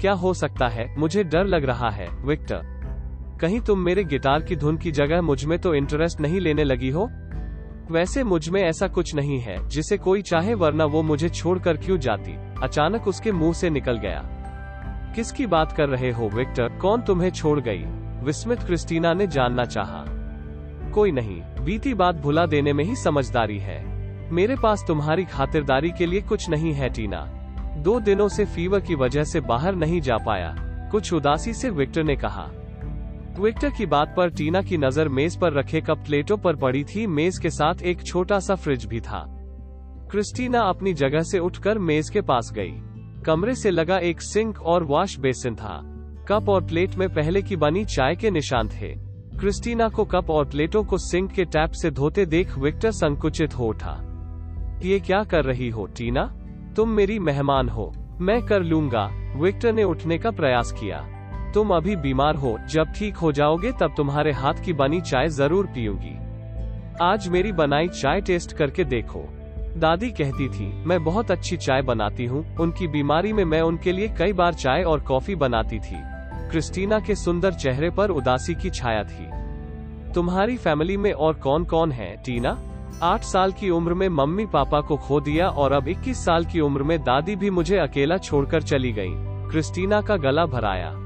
क्या 0.00 0.12
हो 0.12 0.34
सकता 0.34 0.68
है? 0.68 0.94
मुझे 0.98 1.24
डर 1.24 1.44
लग 1.44 1.64
रहा 1.64 1.90
है, 1.90 2.08
विक्टर। 2.24 2.60
कहीं 3.40 3.60
तुम 3.60 3.78
मेरे 3.78 4.04
गिटार 4.04 4.42
की 4.42 4.56
धुन 4.56 4.76
की 4.76 4.90
जगह 4.92 5.22
मुझमें 5.22 5.58
तो 5.58 5.74
इंटरेस्ट 5.74 6.20
नहीं 6.20 6.40
लेने 6.40 6.64
लगी 6.64 6.90
हो? 6.90 7.08
वैसे 7.90 8.24
मुझमें 8.24 8.62
ऐसा 8.62 8.88
कुछ 8.88 9.14
नहीं 9.14 9.40
है, 9.40 9.68
जिसे 9.68 9.98
कोई 9.98 10.22
चाहे 10.22 10.54
वरना 10.54 10.84
वो 10.84 11.02
मुझे 11.02 11.28
छोड़कर 11.28 11.76
क्यों 11.76 11.98
जाती। 11.98 12.36
अचानक 12.62 13.08
उसके 13.08 13.32
मुँह 13.32 13.52
से 13.52 13.70
निकल 13.70 13.98
गया। 13.98 14.28
किसकी 15.16 15.46
बात 15.46 15.72
कर 15.72 15.88
रहे 15.88 16.10
हो, 16.10 16.28
विक्टर? 16.28 16.68
कौन 16.68 17.02
तुम्हें 17.02 17.30
छोड़ 17.30 17.60
गई? 17.60 17.84
विस्मित 18.24 18.62
क्रिस्टीना 18.62 19.12
ने 19.12 19.26
जानना 19.26 19.64
चाहा। 19.64 20.04
कोई 20.90 21.12
नहीं, 21.12 21.42
बीती 21.64 21.94
बात 21.94 22.14
भुला 22.14 22.46
देने 22.46 22.72
में 22.72 22.84
ही 22.84 22.96
समझदारी 22.96 23.58
है। 23.58 23.92
मेरे 24.32 24.56
पास 24.62 24.84
तुम्हारी 24.88 25.24
खातिरदारी 25.24 25.90
के 25.90 26.06
लिए 26.06 26.20
कुछ 26.20 26.50
नहीं 26.50 26.72
है, 26.72 26.90
टीना। 26.90 27.24
दो 27.78 28.00
दिनों 28.00 28.28
से 28.28 28.44
फीवर 28.44 28.80
की 28.80 28.94
वजह 28.94 29.24
से 29.24 29.40
बाहर 29.40 29.74
नहीं 29.74 30.00
जा 30.00 30.16
पाया, 30.16 30.56
कुछ 30.92 31.12
उदासी 31.12 31.52
से 31.52 31.70
विक्टर 31.70 32.02
ने 32.02 32.16
कहा। 32.16 32.50
विक्टर 33.38 33.70
की 33.70 33.86
बात 33.86 34.14
पर 34.16 34.30
टीना 34.30 34.60
की 34.62 34.76
नज़र 34.76 35.08
मेज 35.08 35.36
पर 35.36 35.52
रखे 35.52 35.80
कप 35.80 35.98
प्लेटों 35.98 36.36
पर 36.36 36.56
पड़ी 36.56 36.82
थी। 36.84 37.06
मेज 37.06 37.38
के 37.38 37.50
साथ 37.50 37.82
एक 37.82 38.02
छोटा 38.02 38.38
सा 38.38 38.54
फ्रिज 38.54 38.84
भी 38.84 39.00
था। 39.00 39.24
क्रिस्टीना 40.10 40.60
अपनी 40.60 40.92
जगह 40.94 41.22
से 41.22 41.38
उठकर 41.38 41.78
मेज 41.78 42.10
के 42.10 42.20
पास 42.20 42.50
गई। 42.54 42.72
कमरे 43.22 43.54
से 43.54 43.70
लगा 43.70 43.98
एक 43.98 44.22
सिंक 44.22 44.60
और 44.62 44.84
वॉश 44.84 45.18
बेसिन 45.18 45.54
था। 45.54 45.80
कप 46.28 46.48
और 46.48 46.64
प्लेट 46.64 46.94
में 46.94 47.08
पहले 47.08 47.42
की 47.42 47.56
बनी 47.56 47.84
चाय 47.84 48.16
के 48.16 48.30
निशान 48.30 48.68
थे। 48.68 48.94
क्रिस्टीना 49.38 49.88
को 49.88 50.04
कप 50.04 50.30
और 50.30 50.44
प्लेटों 50.44 50.84
को 50.84 50.98
सिंक 50.98 51.32
के 51.32 51.44
टैप 51.44 51.72
से 51.72 51.90
धोते 51.90 52.26
देख 52.26 52.58
विक्टर 52.58 52.90
संकुचित 52.90 53.54
हो 53.54 53.66
उठा। 53.66 53.98
ये 54.84 55.00
क्या 55.00 55.22
कर 55.24 55.44
रही 55.44 55.68
हो, 55.68 55.86
टीना? 55.86 56.24
तुम 56.76 56.90
मेरी 56.90 57.18
मेहमान 57.18 57.68
हो। 57.68 57.92
मैं 58.20 58.40
कर 58.42 58.62
लूँगा। 58.62 59.08
विक्टर 59.36 59.72
ने 59.72 59.84
उठने 59.84 60.18
का 60.18 60.30
प्रयास 60.30 60.72
किया। 60.72 61.06
तुम 61.54 61.70
अभी 61.70 61.96
बीमार 61.96 62.34
हो, 62.34 62.58
जब 62.70 62.92
ठीक 62.92 63.16
हो 63.16 63.32
जाओगे 63.32 63.72
तब 63.72 63.94
तुम्हारे 63.96 64.32
हाथ 64.32 64.54
की 64.64 64.72
बनी 64.72 65.00
चाय 65.00 65.28
ज़रूर 65.28 65.66
पीऊँगी। 65.66 66.16
आज 67.02 67.28
मेरी 67.28 67.52
बनाई 67.52 67.88
चाय 67.88 68.20
टेस्ट 68.20 68.52
करके 68.52 68.84
देखो। 68.84 69.24
दादी 69.76 70.10
कहती 70.10 70.48
थी, 70.48 70.84
मैं 70.86 71.04
बहुत 71.04 71.30
अच्छी 71.30 71.56
चाय 71.56 71.82
बनाती 71.82 72.24
हूँ, 72.24 72.56
उनकी 72.56 72.86
बीमारी 72.86 73.32
में 73.32 73.44
मैं 73.44 73.60
उनके 73.60 73.92
लिए 73.92 74.08
कई 74.08 74.32
बार 74.32 74.54
चाय 74.54 74.82
और 74.82 75.00
कॉफ़ी 75.00 75.34
बनाती 75.34 75.78
थी। 75.78 75.96
क्रिस्टीना 76.50 77.00
के 77.00 77.14
सुंदर 77.14 77.52
चेहरे 77.52 77.90
पर 77.90 78.10
उदासी 78.10 78.54
की 78.54 78.70
छाया 78.70 79.04
थी। 79.04 79.30
तुम्हारी 80.12 80.56
फैमिली 80.56 80.96
में 80.96 81.12
और 81.12 81.34
कौन 81.34 81.64
कौन 81.64 81.92
है, 81.92 82.22
टीना? 82.24 82.58
आठ 83.02 83.22
साल 83.22 83.52
की 83.52 83.70
उम्र 83.70 83.94
में 83.94 84.08
मम्मी 84.08 84.46
पापा 84.46 84.80
को 84.80 84.96
खो 84.96 85.20
दिया 85.20 85.48
और 85.48 85.72
अब 85.72 85.88
21 85.88 86.24
साल 86.24 86.44
की 86.44 86.60
उम्र 86.60 86.82
में 86.82 86.98
दादी 87.04 87.36
भी 87.36 87.50
मुझे 87.50 87.78
अकेला 87.78 88.16
छोड़कर 88.16 88.62
चली 88.62 88.92
गई। 88.92 89.12
क्रिस्टीना 89.50 90.00
का 90.00 90.16
गला 90.16 90.46
भराया। 90.46 91.01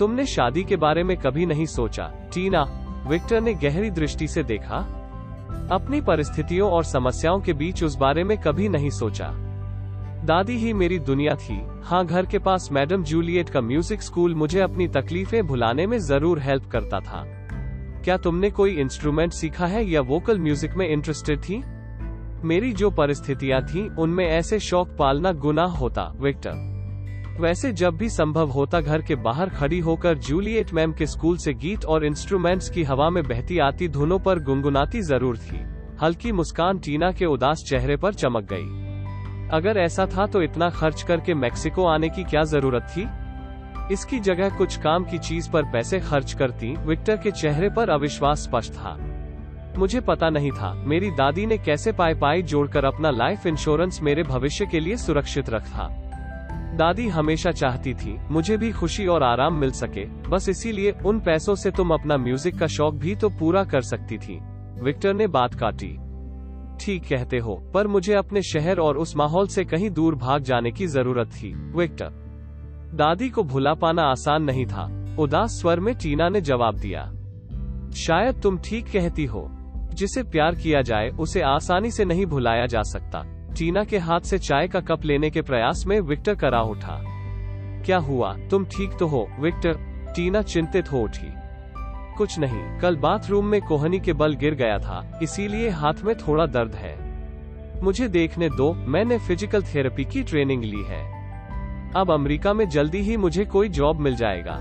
तुमने 0.00 0.26
शादी 0.26 0.64
के 0.64 0.76
बारे 0.76 1.02
में 1.04 1.16
कभी 1.16 1.46
नहीं 1.46 1.66
सोचा, 1.66 2.04
टीना। 2.34 2.62
विक्टर 3.06 3.40
ने 3.40 3.54
गहरी 3.54 3.90
दृष्टि 3.90 4.28
से 4.28 4.42
देखा। 4.42 4.76
अपनी 5.72 6.00
परिस्थितियों 6.00 6.70
और 6.70 6.84
समस्याओं 6.84 7.40
के 7.40 7.52
बीच 7.52 7.84
उस 7.84 7.96
बारे 7.96 8.24
में 8.24 8.38
कभी 8.38 8.68
नहीं 8.68 8.90
सोचा। 8.90 9.30
दादी 10.24 10.56
ही 10.56 10.72
मेरी 10.72 10.98
दुनिया 10.98 11.34
थी। 11.34 11.60
हाँ 11.84 12.06
घर 12.06 12.26
के 12.26 12.38
पास 12.38 12.68
मैडम 12.72 13.04
जूलियट 13.04 13.48
का 13.48 13.60
म्यूज़िक 13.60 14.02
स्कूल 14.02 14.34
मुझे 14.34 14.60
अपनी 14.60 14.88
तकलीफें 14.88 15.46
भुलाने 15.46 15.86
में 15.86 15.98
ज़रूर 15.98 16.38
हेल्प 16.38 16.70
करता 16.70 17.00
था। 17.00 17.24
क्या 18.04 18.16
तुमने 18.16 18.50
कोई 18.50 18.74
इंस्ट्रूमेंट 18.74 19.32
सीखा 19.32 19.66
है 19.66 19.84
या 19.90 20.00
वोकल 20.00 20.38
म्यूज़िक 20.38 20.74
में 20.74 20.88
इंटरेस्टेड 20.88 21.38
थी? 21.38 21.62
मेरी 22.44 22.72
जो 22.72 22.90
परिस्थितियाँ 22.90 23.62
थी, 23.62 23.88
उनमें 23.88 24.26
ऐसे 24.26 24.58
शौक 24.58 24.96
पालना 24.98 25.32
गुनाह 25.32 25.76
होता, 25.76 26.12
विक्टर। 26.16 26.69
वैसे 27.40 27.72
जब 27.72 27.96
भी 27.96 28.08
संभव 28.08 28.50
होता 28.50 28.80
घर 28.80 29.02
के 29.02 29.14
बाहर 29.16 29.48
खड़ी 29.48 29.78
होकर 29.80 30.18
जूलियट 30.18 30.72
मैम 30.74 30.92
के 30.92 31.06
स्कूल 31.06 31.36
से 31.36 31.52
गीत 31.54 31.84
और 31.84 32.04
इंस्ट्रूमेंट्स 32.04 32.68
की 32.70 32.82
हवा 32.82 33.08
में 33.10 33.22
बहती 33.24 33.58
आती 33.58 33.88
धुनों 33.88 34.18
पर 34.18 34.38
गुनगुनाती 34.38 35.00
ज़रूर 35.02 35.38
थी। 35.38 35.60
हल्की 36.02 36.32
मुस्कान 36.32 36.78
टीना 36.78 37.10
के 37.12 37.26
उदास 37.26 37.64
चेहरे 37.68 37.96
पर 37.96 38.14
चमक 38.14 38.48
गई। 38.52 39.48
अगर 39.52 39.78
ऐसा 39.78 40.06
था 40.06 40.26
तो 40.26 40.42
इतना 40.42 40.68
खर्च 40.70 41.02
करके 41.02 41.34
मेक्सिको 41.34 41.86
आने 41.86 42.08
की 42.08 42.24
क्या 42.24 42.42
ज़रूरत 42.44 42.92
थी? 42.96 43.06
इसकी 43.94 44.20
जगह 44.20 44.56
कुछ 44.58 44.76
काम 44.76 45.04
की 45.04 45.18
चीज़ 45.18 45.50
पर 45.50 45.62
पैसे 45.62 46.00
खर्च 46.00 46.32
करती, 46.32 46.74
विक्टर 46.86 47.16
के 47.16 47.30
चेहरे 47.30 47.68
पर 47.68 47.90
अविश्वास 47.90 48.42
स्पष्ट 48.42 48.72
था। 48.72 48.96
मुझे 49.78 50.00
पता 50.00 50.30
नहीं 50.30 50.50
था, 50.50 50.72
मेरी 50.74 51.10
दादी 51.10 51.46
ने 51.46 51.58
कैसे 51.58 51.92
पाए 51.92 52.14
पाई 52.14 52.42
जोड़कर 52.42 52.84
अपना 52.84 53.10
लाइफ 53.10 53.46
इंश्योरेंस 53.46 54.00
मेरे 54.02 54.22
भविष्य 54.22 54.66
के 54.66 54.80
लिए 54.80 54.96
सुरक्षित 54.96 55.50
रखा। 55.50 55.88
दादी 56.76 57.08
हमेशा 57.08 57.50
चाहती 57.50 57.94
थी, 57.94 58.16
मुझे 58.30 58.56
भी 58.56 58.70
खुशी 58.72 59.06
और 59.06 59.22
आराम 59.22 59.54
मिल 59.54 59.70
सके, 59.70 60.04
बस 60.28 60.48
इसीलिए 60.48 60.90
उन 61.06 61.20
पैसों 61.20 61.54
से 61.54 61.70
तुम 61.70 61.90
अपना 61.90 62.16
म्यूज़िक 62.16 62.58
का 62.58 62.66
शौक 62.66 62.94
भी 62.94 63.14
तो 63.14 63.28
पूरा 63.28 63.64
कर 63.64 63.80
सकती 63.80 64.18
थी। 64.18 64.38
विक्टर 64.82 65.14
ने 65.14 65.26
बात 65.26 65.54
काटी। 65.54 65.96
ठीक 66.80 67.02
कहते 67.08 67.38
हो, 67.38 67.54
पर 67.74 67.86
मुझे 67.86 68.14
अपने 68.14 68.42
शहर 68.42 68.78
और 68.78 68.96
उस 68.96 69.16
माहौल 69.16 69.46
से 69.46 69.64
कहीं 69.64 69.90
दूर 69.90 70.14
भाग 70.14 70.42
जाने 70.42 70.70
की 70.70 70.86
ज़रूरत 70.86 71.28
थी 71.28 71.52
विक्टर 71.76 72.10
दादी 72.94 73.28
को 73.28 73.42
भुला 73.42 73.74
पाना 73.74 74.02
आसान 74.02 74.42
नहीं 74.42 74.66
था। 74.66 75.16
उदास 75.18 75.50
स्वर 75.50 75.80
में 75.80 75.94
टीना 75.94 76.28
ने 76.28 76.40
जवाब 76.40 76.76
दिया। 76.76 77.02
शायद 77.96 78.40
तुम 78.40 78.58
ठीक 78.58 78.86
कहती 78.86 79.24
हो। 79.24 79.48
जिसे 79.94 80.22
प्यार 80.22 80.54
किया 80.54 80.80
जाए, 80.82 81.08
उसे 81.08 81.40
आसानी 81.40 81.90
से 81.90 82.04
नहीं 82.04 82.26
भुलाया 82.26 82.66
जा 82.66 82.82
सकता। 82.82 83.22
टीना 83.58 83.84
के 83.84 83.98
हाथ 83.98 84.20
से 84.20 84.38
चाय 84.38 84.68
का 84.68 84.80
कप 84.80 85.04
लेने 85.04 85.30
के 85.30 85.42
प्रयास 85.42 85.84
में 85.86 86.00
विक्टर 86.00 86.34
करा 86.34 86.60
उठा। 86.62 87.00
क्या 87.84 87.98
हुआ? 87.98 88.34
तुम 88.50 88.64
ठीक 88.64 88.96
तो 88.98 89.06
हो, 89.06 89.28
विक्टर? 89.40 89.78
टीना 90.16 90.42
चिंतित 90.42 90.92
हो 90.92 91.02
उठी। 91.02 91.32
कुछ 92.16 92.38
नहीं, 92.38 92.78
कल 92.78 92.96
बाथरूम 92.96 93.46
में 93.46 93.60
कोहनी 93.62 94.00
के 94.00 94.12
बल 94.12 94.34
गिर 94.34 94.54
गया 94.54 94.78
था, 94.78 95.20
इसीलिए 95.22 95.68
हाथ 95.68 96.02
में 96.04 96.14
थोड़ा 96.18 96.46
दर्द 96.46 96.74
है। 96.74 96.94
मुझे 97.82 98.08
देखने 98.08 98.48
दो, 98.48 98.72
मैंने 98.74 99.18
फ़िज़िकल 99.18 99.62
थेरेपी 99.64 100.04
की 100.04 100.22
ट्रेनिंग 100.22 100.64
ली 100.64 100.82
है। 100.82 101.02
अब 101.96 102.10
अमेरिका 102.10 102.52
में 102.52 102.68
जल्दी 102.68 102.98
ही 102.98 103.16
मुझे 103.16 103.44
कोई 103.44 103.68
जॉब 103.68 104.00
मिल 104.00 104.16
जाएगा। 104.16 104.60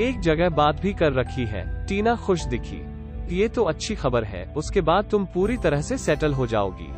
एक 0.00 0.20
जगह 0.20 0.48
बात 0.48 0.80
भी 0.80 0.92
कर 0.92 1.12
रखी 1.12 1.44
है, 1.44 1.86
टीना 1.86 2.14
खुश 2.16 2.44
दिखी। 2.44 2.80
ये 3.36 3.48
तो 3.48 3.62
अच्छी 3.62 3.94
खबर 3.94 4.24
है, 4.24 4.44
उसके 4.56 4.80
बाद 4.80 5.08
तुम 5.10 5.24
पूरी 5.24 5.56
तरह 5.56 5.80
से 5.80 5.98
सेटल 5.98 6.32
हो 6.32 6.46
जाओगी। 6.46 6.88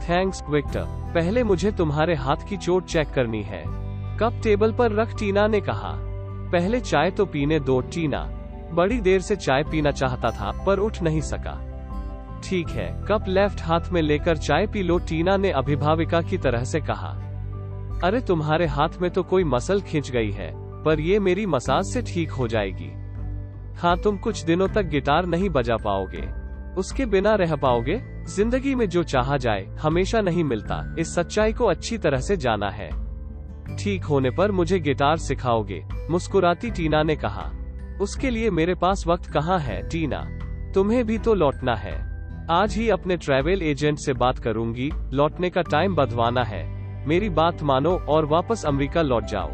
थैंक्स 0.00 0.42
विक्टर 0.50 0.84
पहले 1.14 1.42
मुझे 1.42 1.72
तुम्हारे 1.72 2.14
हाथ 2.14 2.48
की 2.48 2.56
चोट 2.56 2.84
चेक 2.84 3.10
करनी 3.10 3.42
है। 3.42 3.62
कप 4.18 4.40
टेबल 4.42 4.72
पर 4.72 4.92
रख, 4.92 5.18
टीना 5.18 5.46
ने 5.46 5.60
कहा। 5.60 5.92
पहले 6.52 6.80
चाय 6.80 7.10
तो 7.10 7.26
पीने 7.26 7.60
दो, 7.60 7.80
टीना। 7.80 8.18
बड़ी 8.72 9.00
देर 9.00 9.20
से 9.20 9.36
चाय 9.36 9.62
पीना 9.62 9.90
चाहता 9.90 10.30
था, 10.30 10.64
पर 10.66 10.78
उठ 10.78 11.02
नहीं 11.02 11.20
सका। 11.20 11.54
ठीक 12.44 12.68
है, 12.68 13.04
कप 13.08 13.24
लेफ़्ट 13.28 13.60
हाथ 13.60 13.80
में 13.92 14.02
लेकर 14.02 14.36
चाय 14.36 14.66
पी 14.66 14.82
लो, 14.82 14.98
टीना 14.98 15.36
ने 15.36 15.50
अभिभाविका 15.50 16.22
की 16.22 16.38
तरह 16.38 16.64
से 16.64 16.80
कहा। 16.80 17.08
अरे 18.04 18.20
तुम्हारे 18.20 18.66
हाथ 18.66 18.88
में 19.00 19.10
तो 19.10 19.22
कोई 19.22 19.44
मसल 19.44 19.80
खिंच 19.80 20.10
गई 20.10 20.30
है, 20.30 20.52
पर 20.82 21.00
ये 21.00 21.18
मेरी 21.18 21.46
मसाज 21.46 21.84
से 21.84 22.02
ठीक 22.02 22.30
हो 22.30 22.48
जाएगी। 22.48 22.92
हाँ 23.78 23.96
तुम 23.98 24.16
कुछ 24.16 24.44
दिनों 24.44 24.68
तक 24.68 24.82
गिटार 24.82 25.26
नहीं 25.26 25.50
बजा 25.50 25.76
पाओगे। 25.76 26.28
उसके 26.80 27.06
बिना 27.06 27.34
रह 27.34 27.56
पाओगे? 27.56 27.96
ज़िंदगी 28.26 28.74
में 28.74 28.88
जो 28.88 29.02
चाहा 29.02 29.36
जाए, 29.36 29.66
हमेशा 29.80 30.20
नहीं 30.20 30.44
मिलता। 30.44 30.94
इस 30.98 31.14
सच्चाई 31.14 31.52
को 31.52 31.64
अच्छी 31.64 31.98
तरह 31.98 32.20
से 32.20 32.36
जाना 32.36 32.70
है। 32.70 32.88
ठीक 33.76 34.04
होने 34.04 34.30
पर 34.30 34.52
मुझे 34.52 34.78
गिटार 34.78 35.16
सिखाओगे, 35.16 35.84
मुस्कुराती 36.10 36.70
टीना 36.70 37.02
ने 37.02 37.16
कहा। 37.16 37.50
उसके 38.00 38.30
लिए 38.30 38.50
मेरे 38.50 38.74
पास 38.74 39.04
वक्त 39.06 39.30
कहाँ 39.30 39.58
है, 39.58 39.88
टीना? 39.88 40.38
तुम्हें 40.74 41.06
भी 41.06 41.18
तो 41.18 41.34
लौटना 41.34 41.74
है। 41.74 41.94
आज 42.50 42.74
ही 42.74 42.88
अपने 42.88 43.16
ट्रैवल 43.16 43.62
एजेंट 43.62 43.98
से 43.98 44.12
बात 44.12 44.38
करूँगी, 44.38 44.90
लौटने 45.12 45.50
का 45.50 45.62
टाइम 45.62 45.94
बधवाना 45.94 46.44
है। 46.44 46.64
मेरी 47.06 47.28
बात 47.28 47.62
मानो 47.62 47.96
और 48.08 48.26
वापस 48.26 48.64
अमेरिका 48.66 49.02
लौट 49.02 49.24
जाओ। 49.24 49.50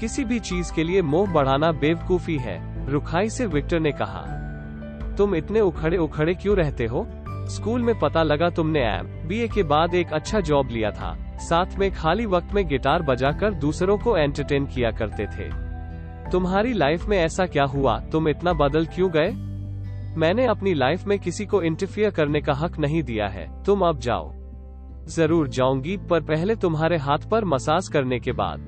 किसी 0.00 0.24
भी 0.24 0.38
चीज़ 0.38 0.72
के 0.72 0.84
लिए 0.84 1.02
मोह 1.02 1.32
बढ़ाना 1.32 1.72
बेवकूफ़ी 1.72 2.36
है, 2.36 2.88
रुखाई 2.90 3.30
से 3.30 3.46
विक्टर 3.46 3.80
ने 3.80 3.92
कहा। 3.92 4.24
तुम 5.18 5.34
इतने 5.34 5.60
उखड़े 5.60 5.96
उखड़े 5.96 6.34
क्यों 6.34 6.56
रहते 6.56 6.86
हो? 6.86 7.06
स्कूल 7.48 7.82
में 7.82 7.98
पता 7.98 8.22
लगा 8.22 8.50
तुमने 8.50 8.80
एम 8.80 9.06
बी 9.28 9.48
के 9.48 9.62
बाद 9.62 9.94
एक 9.94 10.12
अच्छा 10.12 10.40
जॉब 10.40 10.68
लिया 10.70 10.90
था। 10.90 11.14
साथ 11.38 11.78
में 11.78 11.90
खाली 11.92 12.26
वक्त 12.26 12.54
में 12.54 12.66
गिटार 12.68 13.02
बजाकर 13.02 13.54
दूसरों 13.54 13.98
को 13.98 14.16
एंटरटेन 14.16 14.66
किया 14.66 14.90
करते 14.90 15.26
थे। 15.26 15.48
तुम्हारी 16.30 16.72
लाइफ 16.72 17.06
में 17.06 17.18
ऐसा 17.18 17.46
क्या 17.46 17.64
हुआ? 17.64 17.98
तुम 18.12 18.28
इतना 18.28 18.52
बदल 18.52 18.86
क्यों 18.86 19.10
गए? 19.10 19.30
मैंने 20.16 20.46
अपनी 20.46 20.74
लाइफ 20.74 21.04
में 21.06 21.18
किसी 21.18 21.46
को 21.46 21.62
इंटरफियर 21.62 22.10
करने 22.10 22.40
का 22.40 22.52
हक 22.52 22.78
नहीं 22.78 23.02
दिया 23.02 23.26
है। 23.26 23.64
तुम 23.64 23.80
अब 23.80 23.98
जाओ। 23.98 24.32
ज़रूर 25.06 25.48
जाऊँगी, 25.48 25.96
पर 25.96 26.20
पहले 26.20 26.56
तुम्हारे 26.56 26.96
हाथ 26.96 27.28
पर 27.30 27.44
मसाज 27.44 27.88
करने 27.88 28.18
के 28.18 28.32
बाद। 28.32 28.60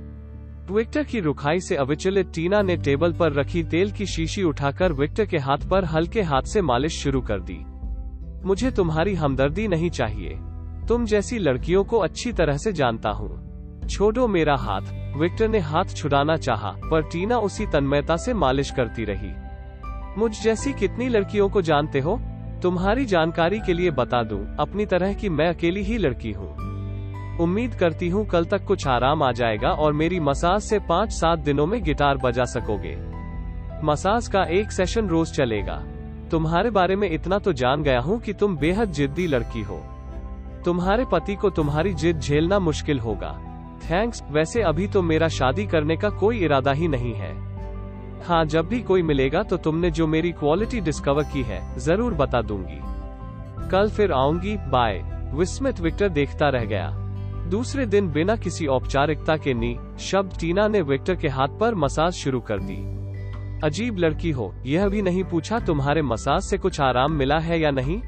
विक्टर 0.71 1.05
की 1.05 1.21
रुखाई 1.21 1.61
से 1.61 1.77
अविचलित 1.77 2.31
टीना 2.35 2.63
ने 2.63 2.77
टेबल 2.77 3.13
पर 3.13 3.33
रखी 3.33 3.63
तेल 3.63 3.91
की 3.93 4.07
शीशी 4.07 4.43
उठाकर 4.43 4.93
विक्टर 4.93 5.27
के 5.27 5.39
हाथ 5.39 5.69
पर 5.71 5.85
हल्के 5.85 6.23
हाथ 6.23 6.43
से 6.43 6.63
मालिश 6.63 7.03
शुरू 7.03 7.21
कर 7.21 7.41
दी। 7.41 7.59
मुझे 8.45 8.71
तुम्हारी 8.71 9.15
हमदर्दी 9.15 9.69
नहीं 9.69 9.91
चाहिए। 9.91 10.39
तुम 10.89 11.05
जैसी 11.05 11.39
लड़कियों 11.39 11.85
को 11.85 11.99
अच्छी 11.99 12.33
तरह 12.33 12.57
से 12.57 12.73
जानता 12.73 13.11
हूँ। 13.11 13.87
छोड़ो 13.87 14.29
मेरा 14.29 14.57
हाथ। 14.57 15.17
विक्टर 15.17 15.49
ने 15.49 15.59
हाथ 15.59 15.85
छुड़ाना 15.85 16.37
चाहा, 16.37 16.71
पर 16.91 17.03
टीना 17.03 17.39
उसी 17.39 17.67
तन्मयता 17.67 18.17
से 18.17 18.35
मालिश 18.35 18.71
करती 18.71 19.05
रही। 19.05 19.33
मुझ 20.21 20.43
जैसी 20.43 20.73
कितनी 20.73 21.09
लड़कियों 21.09 21.49
को 21.49 21.63
जानते 21.63 22.01
हो? 22.01 22.21
तुम्हारी 22.63 23.05
जानकारी 23.05 23.61
के 23.61 23.73
लिए 23.73 23.91
बता 23.91 24.23
दूँ, 24.23 24.57
अपनी 24.61 24.87
तरह 24.87 25.15
की 25.15 25.29
मैं 25.29 25.49
अकेली 25.49 25.83
ही 25.83 25.99
लड़की 25.99 26.33
हूँ। 26.33 26.69
उम्मीद 27.39 27.75
करती 27.75 28.09
हूँ 28.09 28.27
कल 28.27 28.45
तक 28.45 28.65
कुछ 28.65 28.87
आराम 28.87 29.23
आ 29.23 29.33
जाएगा 29.33 29.69
और 29.69 29.93
मेरी 29.93 30.21
मसाज 30.21 30.61
से 30.61 30.79
पाँच 30.79 31.13
सात 31.13 31.39
दिनों 31.39 31.67
में 31.67 31.83
गिटार 31.83 32.17
बजा 32.17 32.45
सकोगे। 32.45 32.97
मसाज 33.85 34.29
का 34.29 34.45
एक 34.45 34.73
सेशन 34.73 35.09
रोज 35.09 35.33
चलेगा। 35.33 35.83
तुम्हारे 36.31 36.71
बारे 36.71 36.97
में 36.97 37.11
इतना 37.11 37.39
तो 37.39 37.53
जान 37.53 37.83
गया 37.83 38.01
हूँ 38.01 38.19
कि 38.21 38.33
तुम 38.33 38.57
बेहद 38.57 38.93
जिद्दी 38.93 39.27
लड़की 39.27 39.63
हो। 39.63 39.81
तुम्हारे 40.65 41.05
पति 41.05 41.35
को 41.35 41.51
तुम्हारी 41.51 41.93
जिद 41.95 42.19
झेलना 42.21 42.59
मुश्किल 42.59 42.99
होगा। 43.01 43.31
थैंक्स, 43.81 44.23
वैसे 44.31 44.63
अभी 44.63 44.87
तो 44.87 45.03
मेरा 45.03 45.29
शादी 45.29 45.67
करने 45.67 45.97
का 45.97 46.11
कोई 46.11 46.39
इरादा 46.39 46.73
ही 46.73 46.89
नहीं 46.89 47.15
है। 47.15 47.33
हाँ 48.27 48.45
जब 48.45 48.69
भी 48.69 48.81
कोई 48.83 49.03
मिलेगा 49.03 49.43
तो 49.43 49.57
तुमने 49.57 49.91
जो 49.91 50.07
मेरी 50.07 50.33
क्वालिटी 50.33 50.81
डिस्कवर 50.81 51.25
की 51.25 51.43
है, 51.43 51.79
ज़रूर 51.79 52.15
बता 52.15 52.43
दूँगी। 52.43 52.81
कल 53.71 53.91
फिर 53.91 54.13
आऊँगी 54.13 54.57
बाय 54.69 55.03
विस्मित 55.35 55.81
विक्टर 55.81 56.09
देखता 56.09 56.49
रह 56.49 56.65
गया। 56.65 56.91
दूसरे 57.51 57.87
दिन 57.87 58.11
बिना 58.11 58.37
किसी 58.37 58.67
औपचारिकता 58.67 59.37
के 59.37 59.55
नी, 59.55 59.77
शब्द 60.01 60.39
टीना 60.41 60.69
ने 60.69 60.83
विक्टर 60.83 61.17
के 61.17 61.29
हाथ 61.29 61.59
पर 61.61 61.75
मसाज 61.75 62.13
शुरू 62.15 62.41
कर 62.41 62.61
दी। 62.61 62.98
अजीब 63.65 63.99
लड़की 63.99 64.31
हो, 64.31 64.55
यह 64.67 64.89
भी 64.89 65.03
नहीं 65.03 65.25
पूछा 65.25 65.59
तुम्हारे 65.59 66.03
मसाज 66.03 66.43
से 66.43 66.59
कुछ 66.59 66.81
आराम 66.81 67.13
मिला 67.13 67.39
है 67.39 67.61
या 67.61 67.71
नहीं? 67.71 68.03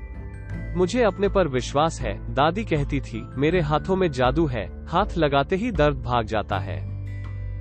मुझे 0.76 1.02
अपने 1.02 1.28
पर 1.28 1.48
विश्वास 1.48 2.00
है, 2.00 2.34
दादी 2.34 2.64
कहती 2.64 3.00
थी, 3.00 3.22
मेरे 3.36 3.60
हाथों 3.60 3.96
में 3.96 4.10
जादू 4.10 4.46
है, 4.46 4.86
हाथ 4.86 5.18
लगाते 5.18 5.56
ही 5.56 5.70
दर्द 5.70 5.96
भाग 5.96 6.26
जाता 6.26 6.58
है। 6.58 6.78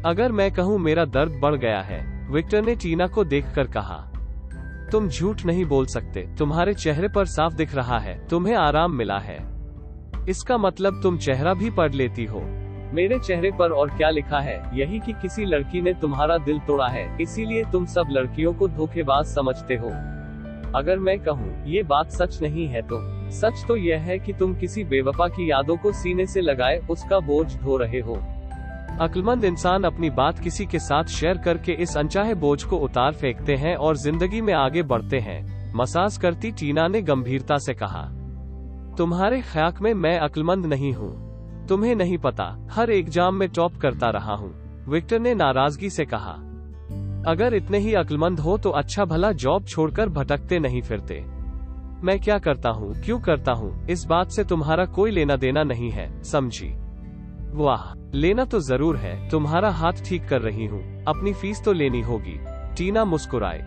अगर 0.05 0.31
मैं 0.31 0.51
कहूँ 0.51 0.77
मेरा 0.79 1.05
दर्द 1.05 1.39
बढ़ 1.43 1.55
गया 1.55 1.81
है, 1.81 2.27
विक्टर 2.31 2.61
ने 2.61 2.75
टीना 2.75 3.07
को 3.07 3.23
देखकर 3.23 3.67
कहा। 3.67 3.97
तुम 4.91 5.09
झूठ 5.09 5.45
नहीं 5.45 5.65
बोल 5.65 5.85
सकते, 5.85 6.35
तुम्हारे 6.37 6.73
चेहरे 6.73 7.07
पर 7.07 7.25
साफ़ 7.25 7.53
दिख 7.53 7.75
रहा 7.75 7.99
है, 7.99 8.27
तुम्हें 8.27 8.55
आराम 8.55 8.91
मिला 8.91 9.19
है। 9.19 9.37
इसका 10.29 10.57
मतलब 10.57 11.01
तुम 11.03 11.17
चेहरा 11.17 11.53
भी 11.53 11.69
पढ़ 11.69 11.93
लेती 11.93 12.25
हो। 12.25 12.41
मेरे 12.93 13.19
चेहरे 13.19 13.51
पर 13.51 13.71
और 13.71 13.89
क्या 13.89 14.09
लिखा 14.09 14.39
है? 14.39 14.61
यही 14.73 14.99
कि 14.99 15.13
किसी 15.13 15.45
लड़की 15.45 15.81
ने 15.81 15.93
तुम्हारा 15.93 16.37
दिल 16.37 16.59
तोड़ा 16.59 16.87
है, 16.87 17.05
इसीलिए 17.21 17.63
तुम 17.71 17.85
सब 17.85 18.07
लड़कियों 18.11 18.53
को 18.53 18.67
धोखेबाज 18.67 19.25
समझते 19.25 19.75
हो। 19.75 19.89
अगर 20.75 20.99
मैं 20.99 21.19
कहूँ, 21.19 21.53
ये 21.65 21.83
बात 21.83 22.11
सच 22.11 22.41
नहीं 22.41 22.67
है 22.67 22.81
तो। 22.81 22.99
सच 23.31 23.63
तो 23.67 23.75
यह 23.75 23.99
है 23.99 24.17
कि 24.19 24.33
तुम 24.33 24.55
किसी 24.55 24.83
बेवफा 24.83 25.27
की 25.27 25.49
यादों 25.51 25.77
को 25.77 25.91
सीने 25.91 26.25
से 26.25 26.41
लगाए 26.41 26.77
उसका 26.89 27.19
बोझ 27.19 27.45
धो 27.55 27.77
रहे 27.77 27.99
हो। 27.99 28.15
अक्लमंद 29.01 29.43
इंसान 29.43 29.83
अपनी 29.83 30.09
बात 30.09 30.39
किसी 30.39 30.65
के 30.65 30.79
साथ 30.79 31.09
शेयर 31.09 31.37
करके 31.37 31.71
इस 31.73 31.95
अनचाहे 31.97 32.33
बोझ 32.35 32.63
को 32.63 32.77
उतार 32.77 33.13
फेंकते 33.13 33.55
हैं 33.55 33.75
और 33.75 33.97
ज़िंदगी 33.97 34.41
में 34.41 34.53
आगे 34.53 34.83
बढ़ते 34.83 35.19
हैं, 35.19 35.41
मसाज 35.75 36.17
करती 36.17 36.51
टीना 36.51 36.87
ने 36.87 37.01
गंभीरता 37.01 37.57
से 37.57 37.73
कहा। 37.73 38.03
तुम्हारे 38.97 39.41
ख्याक 39.41 39.81
में 39.81 39.93
मैं 39.93 40.17
अक्लमंद 40.19 40.65
नहीं 40.65 40.93
हूँ। 40.93 41.28
तुम्हें 41.69 41.95
नहीं 41.95 42.17
पता, 42.17 42.45
हर 42.71 42.91
एग्ज़ाम 42.91 43.35
में 43.35 43.47
टॉप 43.49 43.75
करता 43.77 44.09
रहा 44.09 44.33
हूँ, 44.33 44.53
विक्टर 44.87 45.19
ने 45.19 45.33
नाराज़गी 45.35 45.89
से 45.89 46.05
कहा। 46.05 46.31
अगर 47.27 47.53
इतने 47.53 47.77
ही 47.77 47.93
अक्लमंद 47.93 48.39
हो 48.39 48.57
तो 48.57 48.69
अच्छा 48.71 49.05
भला 49.05 49.31
जॉब 49.33 49.65
छोड़कर 49.65 50.09
भटकते 50.09 50.59
नहीं 50.59 50.81
फिरते। 50.81 51.19
मैं 52.03 52.19
क्या 52.19 52.37
करता 52.37 52.69
हूँ, 52.69 52.93
क्यों 53.01 53.19
करता 53.19 53.51
हूँ, 53.51 53.87
इस 53.87 54.05
बात 54.05 54.31
से 54.31 54.43
तुम्हारा 54.43 54.85
कोई 54.87 55.11
लेना 55.11 55.35
देना 55.35 55.63
नहीं 55.63 55.89
है, 55.91 56.23
समझी? 56.23 56.69
वाह, 57.53 57.93
लेना 58.13 58.45
तो 58.45 58.59
ज़रूर 58.59 58.97
है, 58.97 59.29
तुम्हारा 59.29 59.69
हाथ 59.71 60.03
ठीक 60.05 60.27
कर 60.27 60.41
रही 60.41 60.65
हूँ, 60.65 60.81
अपनी 61.07 61.33
फ़ीस 61.33 61.63
तो 61.63 61.73
लेनी 61.73 62.01
होगी, 62.01 62.37
टीना 62.77 63.03
मुस्कुराए। 63.05 63.63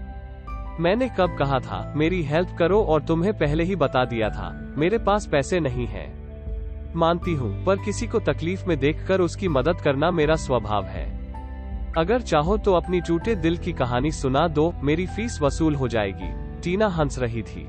मैंने 0.80 1.09
कब 1.18 1.37
कहा 1.38 1.61
था, 1.61 1.92
मेरी 1.97 2.23
हेल्प 2.23 2.56
करो 2.59 2.82
और 2.82 3.02
तुम्हें 3.02 3.32
पहले 3.38 3.64
ही 3.64 3.76
बता 3.76 4.04
दिया 4.04 4.30
था, 4.30 4.50
मेरे 4.78 4.99
पास 4.99 5.26
पैसे 5.26 5.61
नहीं 5.61 5.87
है। 5.87 6.06
मानती 6.97 7.35
हूँ, 7.35 7.65
पर 7.65 7.77
किसी 7.77 8.07
को 8.07 8.19
तकलीफ़ 8.21 8.65
में 8.67 8.79
देखकर 8.79 9.21
उसकी 9.21 9.49
मदद 9.49 9.81
करना 9.81 10.11
मेरा 10.11 10.37
स्वभाव 10.37 10.85
है। 10.85 11.07
अगर 11.99 12.21
चाहो 12.21 12.57
तो 12.57 12.73
अपनी 12.73 13.01
टूटे 13.01 13.35
दिल 13.35 13.57
की 13.59 13.73
कहानी 13.73 14.11
सुना 14.13 14.49
दो, 14.49 14.73
मेरी 14.83 15.07
फ़ीस 15.07 15.41
वसूल 15.43 15.75
हो 15.75 15.89
जाएगी, 15.89 16.61
टीना 16.61 16.89
हंस 16.89 17.19
रही 17.19 17.43
थी। 17.43 17.69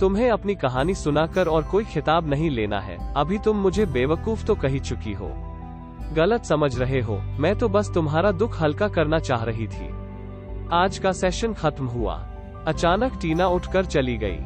तुम्हें 0.00 0.30
अपनी 0.30 0.54
कहानी 0.54 0.94
सुनाकर 0.94 1.48
और 1.48 1.62
कोई 1.62 1.84
खिताब 1.84 2.28
नहीं 2.28 2.50
लेना 2.50 2.80
है, 2.80 3.14
अभी 3.16 3.38
तुम 3.38 3.56
मुझे 3.56 3.86
बेवकूफ़ 3.86 4.44
तो 4.44 4.54
कही 4.54 4.80
चुकी 4.80 5.12
हो। 5.12 5.32
गलत 6.12 6.44
समझ 6.44 6.78
रहे 6.78 7.00
हो, 7.00 7.16
मैं 7.16 7.56
तो 7.58 7.68
बस 7.68 7.90
तुम्हारा 7.94 8.32
दुख 8.32 8.60
हल्का 8.60 8.88
करना 8.88 9.18
चाह 9.18 9.44
रही 9.44 9.66
थी। 9.66 9.88
आज 10.72 10.98
का 10.98 11.12
सेशन 11.12 11.52
खत्म 11.52 11.86
हुआ। 11.86 12.14
अचानक 12.66 13.18
टीना 13.22 13.46
उठकर 13.46 13.84
चली 13.84 14.16
गई। 14.16 14.38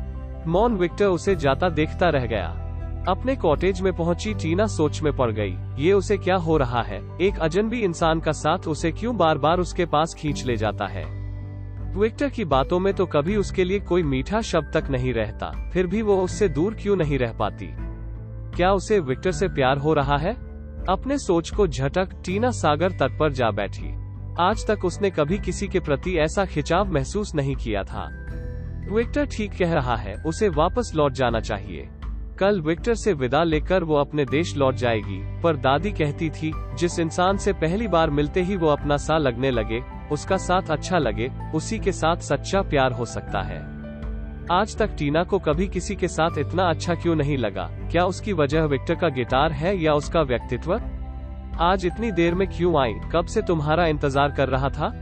मॉन 0.47 0.77
विक्टर 0.77 1.05
उसे 1.05 1.37
जाता 1.37 1.69
देखता 1.69 2.09
रह 2.09 2.27
गया। 2.27 2.68
अपने 3.07 3.37
कॉटेज 3.37 3.81
में 3.81 3.93
पहुँची 3.93 4.35
टीना 4.35 4.67
सोच 4.67 5.03
में 5.03 5.17
पड़ 5.17 5.31
गई, 5.33 5.55
ये 5.79 5.93
उसे 5.93 6.17
क्या 6.17 6.37
हो 6.37 6.57
रहा 6.57 6.83
है? 6.83 7.01
एक 7.21 7.39
अजनबी 7.39 7.79
इंसान 7.79 8.21
का 8.21 8.33
साथ 8.33 8.67
उसे 8.69 8.91
क्यों 8.93 9.17
बार 9.17 9.39
बार 9.39 9.61
उसके 9.61 9.85
पास 9.85 10.15
खींच 10.19 10.45
ले 10.45 10.57
जाता 10.57 10.87
है? 10.87 11.05
विक्टर 11.97 12.29
की 12.29 12.45
बातों 12.45 12.79
में 12.79 12.93
तो 12.95 13.07
कभी 13.07 13.37
उसके 13.37 13.65
लिए 13.65 13.81
कोई 13.81 14.03
मीठा 14.03 14.41
शब्द 14.41 14.71
तक 14.75 14.91
नहीं 14.91 15.13
रहता, 15.13 15.71
फिर 15.71 15.87
भी 15.87 16.03
वो 16.03 16.17
उससे 16.17 16.49
दूर 16.49 16.75
क्यों 16.75 16.97
नहीं 16.97 17.19
रह 17.19 17.33
पाती? 17.33 17.69
क्या 18.57 18.73
उसे 18.73 18.99
विक्टर 19.01 19.33
से 19.33 19.49
प्यार 19.49 19.79
हो 19.79 19.95
रहा 19.95 20.17
है? 20.17 20.33
अपने 20.89 21.19
सोच 21.19 21.51
को 21.51 21.67
झटक 21.67 22.09
टीना 22.25 22.51
सागर 22.51 22.93
तट 22.93 23.19
पर 23.19 23.33
जा 23.33 23.51
बैठी। 23.51 23.93
आज 24.41 24.67
तक 24.67 24.85
उसने 24.85 25.11
कभी 25.11 25.39
किसी 25.39 25.69
के 25.69 25.81
प्रति 25.81 26.17
ऐसा 26.17 26.45
खिंचाव 26.45 26.93
महसूस 26.93 27.35
नहीं 27.35 27.55
किया 27.57 27.83
था। 27.83 28.09
विक्टर 28.93 29.27
ठीक 29.27 29.53
कह 29.59 29.73
रहा 29.73 29.97
है, 29.97 30.15
उसे 30.27 30.49
वापस 30.49 30.93
लौट 30.95 31.13
जाना 31.13 31.41
चाहिए। 31.41 31.89
कल 32.41 32.61
विक्टर 32.61 32.95
से 32.95 33.13
विदा 33.13 33.45
लेकर 33.45 33.85
वो 33.85 33.95
अपने 33.95 34.25
देश 34.25 34.57
लौट 34.57 34.75
जाएगी। 34.75 35.41
पर 35.43 35.57
दादी 35.57 35.91
कहती 35.91 36.31
थी, 36.31 36.53
जिस 36.79 36.99
इंसान 36.99 37.37
से 37.37 37.53
पहली 37.53 37.89
बार 37.89 38.11
मिलते 38.11 38.43
ही 38.43 38.57
वो 38.57 38.69
अपना 38.69 38.97
सा 38.97 39.19
लगने 39.19 39.51
लगे, 39.51 39.81
उसका 40.13 40.37
साथ 40.37 40.71
अच्छा 40.71 40.99
लगे, 40.99 41.31
उसी 41.55 41.79
के 41.79 41.93
साथ 41.93 42.17
सच्चा 42.17 42.63
प्यार 42.63 42.93
हो 42.93 43.05
सकता 43.05 43.43
है। 43.43 43.59
आज 44.53 44.77
तक 44.77 44.95
टीना 44.99 45.25
को 45.25 45.39
कभी 45.39 45.69
किसी 45.69 45.97
के 45.97 46.09
साथ 46.09 46.39
इतना 46.39 46.63
अच्छा 46.63 46.95
क्यों 46.95 47.17
नहीं 47.17 47.39
लगा? 47.39 47.69
क्या 47.91 48.05
उसकी 48.05 48.33
वजह 48.33 48.65
विक्टर 48.65 48.95
का 48.95 49.09
गिटार 49.09 49.53
है 49.53 49.77
या 49.83 49.95
उसका 49.95 50.23
व्यक्तित्व? 50.23 50.81
आज 51.61 51.87
इतनी 51.87 52.13
देर 52.13 52.35
में 52.35 52.49
क्यों 52.49 52.81
आई? 52.81 52.95
कब 53.13 53.27
से 53.27 53.43
तुम्हारा 53.43 53.87
इंतज़ार 53.87 54.31
कर 54.31 54.49
रहा 54.49 54.69
था? 54.69 54.93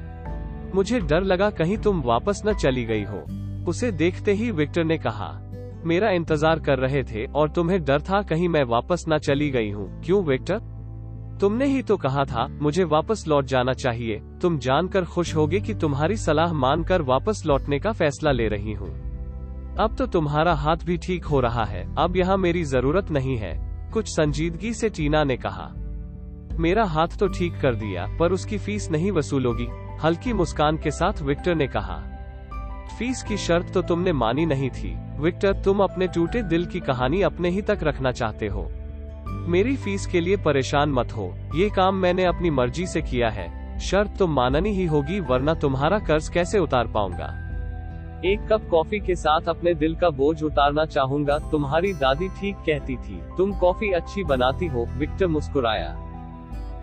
मुझे 0.74 1.00
डर 1.00 1.22
लगा 1.22 1.50
कहीं 1.50 1.78
तुम 1.78 2.02
वापस 2.02 2.42
न 2.46 2.54
चली 2.54 2.84
गई 2.84 3.04
हो। 3.04 3.24
उसे 3.68 3.92
देखते 3.92 4.32
ही 4.32 4.50
विक्टर 4.50 4.84
ने 4.84 4.98
कहा 4.98 5.45
मेरा 5.86 6.10
इंतज़ार 6.10 6.60
कर 6.60 6.78
रहे 6.78 7.02
थे 7.04 7.24
और 7.26 7.48
तुम्हें 7.48 7.82
डर 7.84 8.00
था 8.00 8.22
कहीं 8.22 8.48
मैं 8.48 8.62
वापस 8.66 9.04
न 9.08 9.18
चली 9.18 9.50
गई 9.50 9.70
हूँ। 9.70 9.88
क्यों, 10.02 10.22
विक्टर? 10.24 10.58
तुमने 11.40 11.66
ही 11.66 11.82
तो 11.82 11.96
कहा 11.96 12.24
था, 12.24 12.46
मुझे 12.52 12.84
वापस 12.86 13.24
लौट 13.28 13.44
जाना 13.44 13.72
चाहिए। 13.74 14.20
तुम 14.42 14.58
जानकर 14.58 15.04
खुश 15.04 15.34
होगे 15.36 15.60
कि 15.60 15.74
तुम्हारी 15.74 16.16
सलाह 16.16 16.52
मानकर 16.54 17.02
वापस 17.04 17.42
लौटने 17.46 17.78
का 17.78 17.92
फैसला 17.92 18.32
ले 18.32 18.48
रही 18.48 18.72
हूँ। 18.72 18.88
अब 19.78 19.96
तो 19.96 20.06
तुम्हारा 20.06 20.54
हाथ 20.54 20.84
भी 20.84 20.96
ठीक 20.98 21.24
हो 21.24 21.40
रहा 21.40 21.64
है, 21.64 21.86
अब 21.98 22.16
यहाँ 22.16 22.36
मेरी 22.36 22.64
ज़रूरत 22.64 23.10
नहीं 23.10 23.36
है, 23.36 23.54
कुछ 23.92 24.08
संजीदगी 24.08 24.72
से 24.74 24.88
टीना 24.88 25.24
ने 25.24 25.36
कहा। 25.36 25.70
मेरा 26.60 26.84
हाथ 26.86 27.18
तो 27.18 27.26
ठीक 27.28 27.60
कर 27.62 27.74
दिया, 27.74 28.06
पर 28.18 28.32
उसकी 28.32 28.58
फ़ीस 28.58 28.90
नहीं 28.90 29.10
वसूलोगी, 29.12 29.68
हल्की 30.02 30.32
मुस्कान 30.32 30.76
के 30.76 30.90
साथ 30.90 31.22
विक्टर 31.22 31.54
ने 31.54 31.66
कहा। 31.66 31.96
फ़ीस 32.86 33.22
की 33.22 33.36
शर्त 33.36 33.74
तो 33.74 33.82
तुमने 33.82 34.12
मानी 34.12 34.46
नहीं 34.46 34.70
थी। 34.70 34.96
विक्टर, 35.18 35.52
तुम 35.52 35.80
अपने 35.80 36.06
टूटे 36.06 36.42
दिल 36.42 36.66
की 36.66 36.80
कहानी 36.80 37.22
अपने 37.22 37.48
ही 37.48 37.62
तक 37.62 37.78
रखना 37.82 38.12
चाहते 38.12 38.46
हो। 38.46 38.70
मेरी 39.26 39.76
फ़ीस 39.76 40.06
के 40.06 40.20
लिए 40.20 40.36
परेशान 40.36 40.90
मत 40.90 41.12
हो। 41.16 41.34
ये 41.54 41.70
काम 41.70 41.94
मैंने 41.94 42.24
अपनी 42.24 42.50
मर्ज़ी 42.50 42.86
से 42.86 43.02
किया 43.02 43.28
है। 43.28 43.78
शर्त 43.78 44.16
तो 44.18 44.26
माननी 44.26 44.70
ही 44.70 44.86
होगी, 44.86 45.20
वरना 45.20 45.54
तुम्हारा 45.54 45.98
कर्ज 45.98 46.28
कैसे 46.28 46.58
उतार 46.58 46.86
पाऊँगा? 46.86 47.42
एक 48.24 48.48
कप 48.52 48.68
कॉफ़ी 48.70 49.00
के 49.00 49.14
साथ 49.14 49.48
अपने 49.48 49.74
दिल 49.74 49.94
का 49.94 50.10
बोझ 50.10 50.42
उतारना 50.42 50.84
चाहूँगा, 50.84 51.38
तुम्हारी 51.38 51.92
दादी 51.92 52.28
ठीक 52.28 52.56
कहती 52.56 52.96
थी। 52.96 53.20
तुम 53.36 53.52
कॉफ़ी 53.52 53.90
अच्छी 53.92 54.24
बनाती 54.24 54.66
हो, 54.66 54.86
विक्टर 54.96 55.26
मुस्कुराया। 55.26 55.94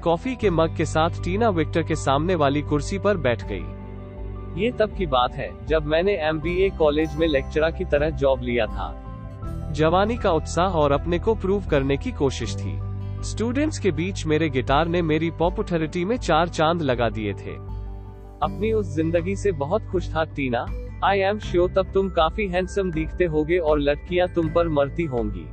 कॉफ़ी 0.03 0.35
के 0.35 0.49
मग 0.49 0.75
के 0.75 0.85
साथ 0.85 1.09
टीना 1.23 1.49
विक्टर 1.49 1.83
के 1.83 1.95
सामने 1.95 2.35
वाली 2.35 2.61
कुर्सी 2.61 2.99
पर 2.99 3.17
बैठ 3.17 3.43
गई। 3.43 3.63
ये 4.57 4.71
तब 4.71 4.95
की 4.97 5.05
बात 5.05 5.33
है, 5.33 5.49
जब 5.67 5.85
मैंने 5.85 6.13
एमबीए 6.17 6.69
कॉलेज 6.69 7.15
में 7.15 7.27
लेक्चरर 7.27 7.71
की 7.71 7.85
तरह 7.85 8.09
जॉब 8.09 8.41
लिया 8.41 8.65
था। 8.65 9.71
जवानी 9.71 10.17
का 10.17 10.31
उत्साह 10.31 10.67
और 10.67 10.91
अपने 10.91 11.19
को 11.19 11.35
प्रूव 11.35 11.65
करने 11.65 11.97
की 11.97 12.11
कोशिश 12.11 12.55
थी। 12.55 12.79
स्टूडेंट्स 13.23 13.79
के 13.79 13.91
बीच 13.91 14.25
मेरे 14.25 14.49
गिटार 14.49 14.87
ने 14.87 15.01
मेरी 15.01 15.31
पॉपुलरिटी 15.31 16.05
में 16.05 16.17
चार 16.17 16.49
चाँद 16.49 16.81
लगा 16.81 17.09
दिए 17.09 17.33
थे। 17.33 17.55
अपनी 18.43 18.71
उस 18.73 18.95
ज़िंदगी 18.95 19.35
से 19.35 19.51
बहुत 19.51 19.85
खुश 19.91 20.09
था, 20.09 20.23
टीना। 20.23 20.65
आई 21.03 21.19
एम 21.19 21.39
श्योर 21.39 21.69
तब 21.69 21.91
तुम 21.93 22.09
काफ़ी 22.09 22.47
हैंडसम 22.47 22.91
दिखते 22.91 23.25
होगे 23.25 23.57
और 23.57 23.79
लड़कियाँ 23.79 24.27
तुम 24.27 24.49
पर 24.49 24.67
मरती 24.67 25.03
होंगी। 25.03 25.45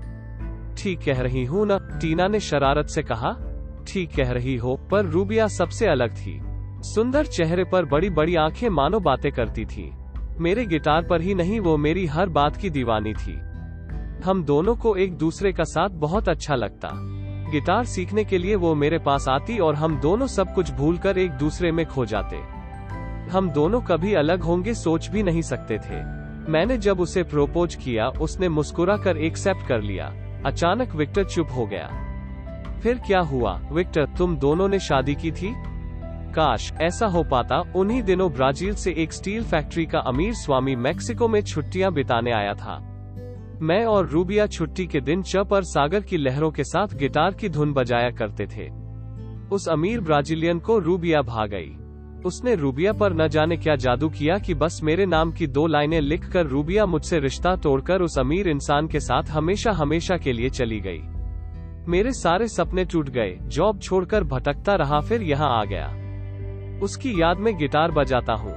ठीक 0.83 1.01
कह 1.01 1.21
रही 1.21 1.45
हूँ 1.45 1.67
न, 1.67 1.79
टीना 2.01 2.29
ने 2.29 2.41
शरारत 2.41 2.87
से 2.87 3.03
कहा। 3.03 3.37
ठीक 3.89 4.11
कह 4.17 4.31
रही 4.33 4.57
हो, 4.57 4.77
पर 4.91 5.05
रूबिया 5.05 5.47
सबसे 5.49 5.87
अलग 5.87 6.15
थी। 6.15 6.41
सुंदर 6.83 7.27
चेहरे 7.27 7.65
पर 7.65 7.85
बड़ी 7.85 8.11
बड़ी 8.11 8.35
आँखें 8.35 8.69
मानो 8.69 9.01
बातें 9.01 9.33
करती 9.33 9.65
थी। 9.65 9.93
मेरे 10.39 10.67
गिटार 10.67 11.03
पर 11.03 11.21
ही 11.21 11.35
नहीं, 11.35 11.61
वो 11.61 11.77
मेरी 11.77 12.07
हर 12.07 12.29
बात 12.29 12.57
की 12.57 12.71
दीवानी 12.71 13.15
थी। 13.15 13.41
हम 14.25 14.45
दोनों 14.45 14.77
को 14.77 14.97
एक 14.97 15.17
दूसरे 15.17 15.53
का 15.53 15.65
साथ 15.65 15.89
बहुत 15.89 16.29
अच्छा 16.29 16.55
लगता। 16.55 16.91
गिटार 17.51 17.85
सीखने 17.85 18.25
के 18.25 18.39
लिए 18.39 18.55
वो 18.55 18.75
मेरे 18.75 18.99
पास 18.99 19.29
आती 19.29 19.59
और 19.59 19.75
हम 19.75 20.01
दोनों 20.01 20.27
सब 20.27 20.55
कुछ 20.55 20.71
भूलकर 20.71 21.19
एक 21.19 21.31
दूसरे 21.31 21.73
में 21.73 21.87
खो 21.87 22.07
जाते। 22.07 22.37
हम 23.31 23.51
दोनों 23.51 23.81
कभी 23.81 24.15
अलग 24.15 24.43
होंगे 24.43 24.75
सोच 24.75 25.09
भी 25.09 25.23
नहीं 25.23 25.43
सकते 25.43 25.79
थे। 25.79 26.03
मैंने 26.51 26.79
जब 26.79 27.01
उसे 27.01 27.23
प्रोपोज 27.23 27.75
किया, 27.75 28.09
उसने 28.09 28.49
मुस्कुरा 28.49 28.97
कर 28.97 29.17
एक्सेप्ट 29.17 29.67
कर 29.67 29.81
लिया। 29.81 30.15
अचानक 30.47 30.95
विक्टर 30.95 31.25
चुप 31.25 31.49
हो 31.57 31.67
गया। 31.67 31.91
फिर 32.83 32.99
क्या 32.99 33.21
हुआ? 33.21 33.61
विक्टर, 33.73 34.07
तुम 34.07 34.37
दोनों 34.37 34.69
ने 34.69 34.79
शादी 34.79 35.15
की 35.15 35.33
थी? 35.33 35.70
काश 36.31 36.73
ऐसा 36.81 37.07
हो 37.07 37.23
पाता, 37.23 37.63
उन्हीं 37.77 38.03
दिनों 38.03 38.33
ब्राज़ील 38.33 38.75
से 38.75 38.95
एक 38.99 39.13
स्टील 39.13 39.45
फैक्ट्री 39.45 39.87
का 39.87 39.99
अमीर 39.99 40.35
स्वामी 40.35 40.77
मैक्सिको 40.77 41.29
में 41.29 41.41
छुट्टियाँ 41.43 41.93
बिताने 41.93 42.33
आया 42.33 42.55
था। 42.55 42.79
मैं 43.63 43.85
और 43.85 44.09
रूबिया 44.09 44.47
छुट्टी 44.47 44.87
के 44.87 45.01
दिन 45.01 45.23
चप 45.23 45.53
और 45.53 45.65
सागर 45.65 46.01
की 46.01 46.17
लहरों 46.17 46.51
के 46.51 46.65
साथ 46.65 46.95
गिटार 46.95 47.35
की 47.35 47.49
धुन 47.49 47.73
बजाया 47.73 48.11
करते 48.11 48.47
थे। 48.47 48.69
उस 49.55 49.69
अमीर 49.69 50.01
ब्राजीलियन 50.01 50.59
को 50.59 50.79
रूबिया 50.79 51.23
भा 51.23 51.47
गई। 51.47 51.77
उसने 52.25 52.55
रूबिया 52.55 52.93
पर 52.93 53.13
न 53.13 53.29
जाने 53.29 53.57
क्या 53.57 53.77
जादू 53.77 54.09
किया 54.09 54.39
कि 54.39 54.55
बस 54.55 54.81
मेरे 54.83 55.07
नाम 55.07 55.33
की 55.33 55.47
दो 55.47 55.67
लाइनें 55.67 56.01
लिखकर 56.01 56.47
रूबिया 56.47 56.87
मुझसे 56.87 57.19
रिश्ता 57.19 57.57
तोड़कर 57.57 58.03
उस 58.03 58.19
अमीर 58.19 58.49
इंसान 58.49 58.89
के 58.89 59.01
साथ 59.01 59.31
हमेशा 59.31 59.73
हमेशा 59.73 60.17
के 60.17 60.33
लिए 60.33 60.51
चली 60.51 60.81
गई। 60.81 61.01
मेरे 61.89 62.13
सारे 62.13 62.49
सपने 62.49 62.85
टूट 62.85 63.09
गए, 63.09 63.37
जॉब 63.43 63.81
छोड़कर 63.81 64.25
भटकता 64.25 64.75
रहा, 64.75 65.01
फिर 65.01 65.23
यहाँ 65.23 65.61
आ 65.61 65.65
गया। 65.65 65.87
उसकी 66.83 67.21
याद 67.21 67.39
में 67.39 67.57
गिटार 67.59 67.91
बजाता 67.91 68.33
हूँ। 68.33 68.55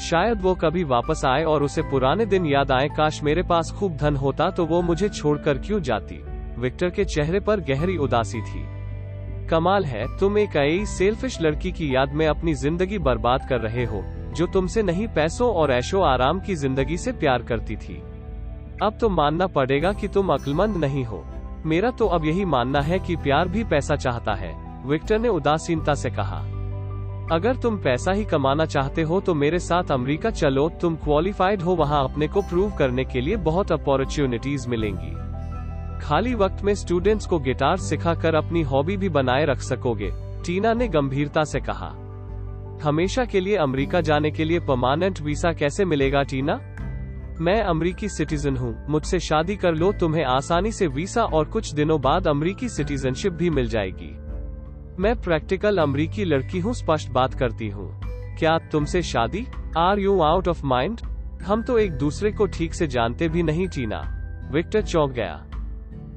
शायद 0.00 0.40
वो 0.42 0.54
कभी 0.54 0.84
वापस 0.84 1.24
आए 1.24 1.44
और 1.44 1.62
उसे 1.62 1.82
पुराने 1.82 2.26
दिन 2.26 2.46
याद 2.46 2.70
आए, 2.72 2.88
काश 2.88 3.22
मेरे 3.22 3.42
पास 3.42 3.70
खूब 3.78 3.96
धन 3.96 4.16
होता 4.16 4.50
तो 4.50 4.66
वो 4.66 4.80
मुझे 4.82 5.08
छोड़कर 5.08 5.58
क्यों 5.58 5.80
जाती? 5.80 6.22
विक्टर 6.58 6.90
के 6.90 7.04
चेहरे 7.04 7.40
पर 7.40 7.60
गहरी 7.60 7.96
उदासी 7.96 8.40
थी। 8.40 8.66
कमाल 9.48 9.84
है, 9.84 10.06
तुम 10.18 10.38
एक 10.38 10.56
आई 10.56 10.84
सेल्फिश 10.86 11.40
लड़की 11.40 11.72
की 11.72 11.94
याद 11.94 12.12
में 12.12 12.26
अपनी 12.26 12.54
ज़िंदगी 12.54 12.98
बर्बाद 12.98 13.46
कर 13.48 13.60
रहे 13.60 13.84
हो, 13.84 14.02
जो 14.36 14.46
तुमसे 14.46 14.82
नहीं 14.82 15.06
पैसों 15.08 15.52
और 15.52 15.72
ऐशो 15.72 16.00
आराम 16.02 16.40
की 16.40 16.54
ज़िंदगी 16.54 16.96
से 16.96 17.12
प्यार 17.12 17.42
करती 17.42 17.76
थी। 17.76 17.96
अब 18.82 18.98
तो 19.00 19.08
मानना 19.08 19.46
पड़ेगा 19.46 19.92
कि 19.92 20.08
तुम 20.08 20.32
अक्लमंद 20.32 20.76
नहीं 20.76 21.04
हो। 21.04 21.24
मेरा 21.66 21.90
तो 21.90 22.06
अब 22.06 22.24
यही 22.24 22.44
मानना 22.44 22.80
है 22.80 22.98
कि 22.98 23.16
प्यार 23.16 23.48
भी 23.48 23.64
पैसा 23.64 23.96
चाहता 23.96 24.34
है, 24.34 24.54
विक्टर 24.86 25.18
ने 25.18 25.28
उदासीनता 25.28 25.94
से 25.94 26.10
कहा। 26.10 26.42
अगर 27.32 27.56
तुम 27.56 27.76
पैसा 27.76 28.12
ही 28.12 28.24
कमाना 28.24 28.64
चाहते 28.64 29.02
हो 29.02 29.20
तो 29.20 29.32
मेरे 29.34 29.58
साथ 29.58 29.90
अमेरिका 29.92 30.30
चलो। 30.30 30.68
तुम 30.80 30.94
क्वालिफाइड 30.96 31.62
हो, 31.62 31.74
वहाँ 31.74 32.02
अपने 32.04 32.28
को 32.28 32.42
प्रूव 32.42 32.70
करने 32.70 33.04
के 33.04 33.20
लिए 33.20 33.36
बहुत 33.38 33.72
अपॉर्चुनिटीज़ 33.72 34.68
मिलेंगी। 34.68 35.10
खाली 36.00 36.34
वक्त 36.34 36.62
में 36.64 36.74
स्टूडेंट्स 36.74 37.26
को 37.26 37.38
गिटार 37.38 37.76
सिखाकर 37.78 38.34
अपनी 38.34 38.62
हॉबी 38.62 38.96
भी 38.96 39.08
बनाए 39.08 39.44
रख 39.44 39.60
सकोगे, 39.60 40.10
टीना 40.46 40.72
ने 40.72 40.88
गंभीरता 40.88 41.44
से 41.44 41.60
कहा। 41.60 41.88
हमेशा 42.82 43.24
के 43.24 43.40
लिए 43.40 43.56
अमेरिका 43.56 44.00
जाने 44.00 44.30
के 44.30 44.44
लिए 44.44 44.60
परमानेंट 44.60 45.20
वीसा 45.20 45.52
कैसे 45.52 45.84
मिलेगा, 45.84 46.22
टीना? 46.22 46.60
मैं 47.40 47.60
अमरीकी 47.62 48.08
सिटीजन 48.08 48.56
हूँ, 48.56 48.74
मुझसे 48.88 49.18
शादी 49.20 49.56
कर 49.56 49.74
लो, 49.74 49.92
तुम्हें 49.92 50.24
आसानी 50.26 50.72
से 50.72 50.86
वीसा 50.86 51.24
और 51.24 51.44
कुछ 51.44 51.72
दिनों 51.74 52.00
बाद 52.00 52.28
अमरीकी 52.28 52.68
सिटीजनशिप 52.68 53.32
भी 53.32 53.50
मिल 53.50 53.68
जाएगी। 53.68 54.10
मैं 55.00 55.14
प्रैक्टिकल 55.16 55.78
अमरीकी 55.78 56.24
लड़की 56.24 56.58
हूँ, 56.58 56.72
स्पष्ट 56.74 57.10
बात 57.10 57.34
करती 57.34 57.68
हूँ। 57.68 58.00
क्या 58.38 58.56
तुमसे 58.72 59.02
शादी? 59.02 59.46
Are 59.76 59.98
you 59.98 60.20
out 60.20 60.48
of 60.48 60.64
mind 60.66 61.00
हम 61.42 61.62
तो 61.62 61.78
एक 61.78 61.92
दूसरे 61.92 62.32
को 62.32 62.46
ठीक 62.46 62.74
से 62.74 62.86
जानते 62.86 63.28
भी 63.28 63.42
नहीं, 63.42 63.68
टीना। 63.68 64.00
विक्टर 64.52 64.82
चौंक 64.82 65.12
गया। 65.12 65.34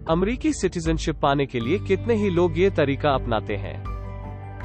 अमरीकी 0.10 0.54
सिटीजनशिप 0.54 1.20
पाने 1.20 1.46
के 1.46 1.60
लिए 1.60 1.80
कितने 1.80 2.16
ही 2.16 2.30
लोग 2.30 2.58
ये 2.60 2.70
तरीका 2.70 3.10
अपनाते 3.10 3.56
हैं। 3.56 3.76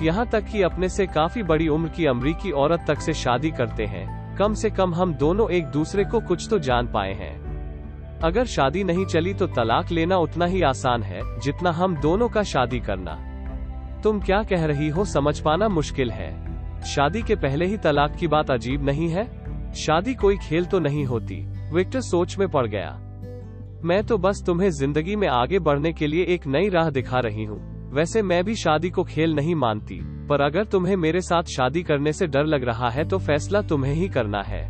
यहाँ 0.03 0.27
तक 0.27 0.45
कि 0.45 0.63
अपने 0.63 0.89
से 0.89 1.07
काफ़ी 1.07 1.43
बड़ी 1.43 1.69
उम्र 1.69 1.89
की 1.89 2.07
अमरीकी 2.07 2.51
औरत 2.51 2.85
तक 2.89 3.01
से 3.01 3.13
शादी 3.15 3.51
करते 3.51 3.85
हैं। 3.85 4.37
कम 4.37 4.55
से 4.55 4.71
कम 4.71 4.95
हम 4.95 5.15
दोनों 5.15 5.51
एक 5.51 5.67
दूसरे 5.67 6.05
को 6.05 6.21
कुछ 6.21 6.49
तो 6.51 6.59
जान 6.59 6.87
पाए 6.87 7.13
हैं। 7.13 8.21
अगर 8.21 8.45
शादी 8.47 8.85
नहीं 8.85 9.07
चली 9.07 9.35
तो 9.35 9.47
तलाक 9.47 9.91
लेना 9.91 10.17
उतना 10.17 10.47
ही 10.47 10.63
आसान 10.63 11.03
है, 11.03 11.41
जितना 11.41 11.71
हम 11.71 11.97
दोनों 11.97 12.29
का 12.29 12.43
शादी 12.43 12.81
करना। 12.81 13.26
तुम 14.07 14.21
क्या 14.21 14.43
कह 14.43 14.65
रही 14.67 14.89
हो 14.89 15.05
समझ 15.05 15.39
पाना 15.41 15.69
मुश्किल 15.69 16.11
है। 16.11 16.83
शादी 16.85 17.23
के 17.23 17.35
पहले 17.35 17.67
ही 17.67 17.77
तलाक 17.77 18.15
की 18.17 18.27
बात 18.27 18.51
अजीब 18.51 18.85
नहीं 18.85 19.09
है? 19.09 19.25
शादी 19.75 20.15
कोई 20.15 20.37
खेल 20.37 20.65
तो 20.65 20.79
नहीं 20.79 21.05
होती। 21.05 21.41
विक्टर 21.73 22.01
सोच 22.01 22.37
में 22.39 22.49
पड़ 22.49 22.67
गया। 22.67 22.91
मैं 23.85 24.03
तो 24.05 24.19
बस 24.19 24.43
तुम्हें 24.47 24.71
ज़िंदगी 24.71 25.17
में 25.17 25.27
आगे 25.29 25.59
बढ़ने 25.59 25.93
के 25.93 26.07
लिए 26.07 26.25
एक 26.25 26.47
नई 26.47 26.69
राह 26.69 26.91
दिखा 26.91 27.21
रही 27.21 27.45
हूँ। 27.45 27.59
वैसे 27.95 28.23
मैं 28.23 28.43
भी 28.45 28.55
शादी 28.55 28.91
को 28.91 29.05
खेल 29.05 29.35
नहीं 29.35 29.55
मानती, 29.55 30.01
पर 30.29 30.41
अगर 30.41 30.65
तुम्हें 30.65 30.97
मेरे 30.97 31.21
साथ 31.21 31.43
शादी 31.43 31.83
करने 31.83 32.13
से 32.13 32.27
डर 32.27 32.45
लग 32.45 32.65
रहा 32.65 32.91
है 32.91 33.05
तो 33.05 33.19
फैसला 33.19 33.63
तुम्हें 33.63 33.95
ही 33.95 34.09
करना 34.09 34.43
है। 34.43 34.65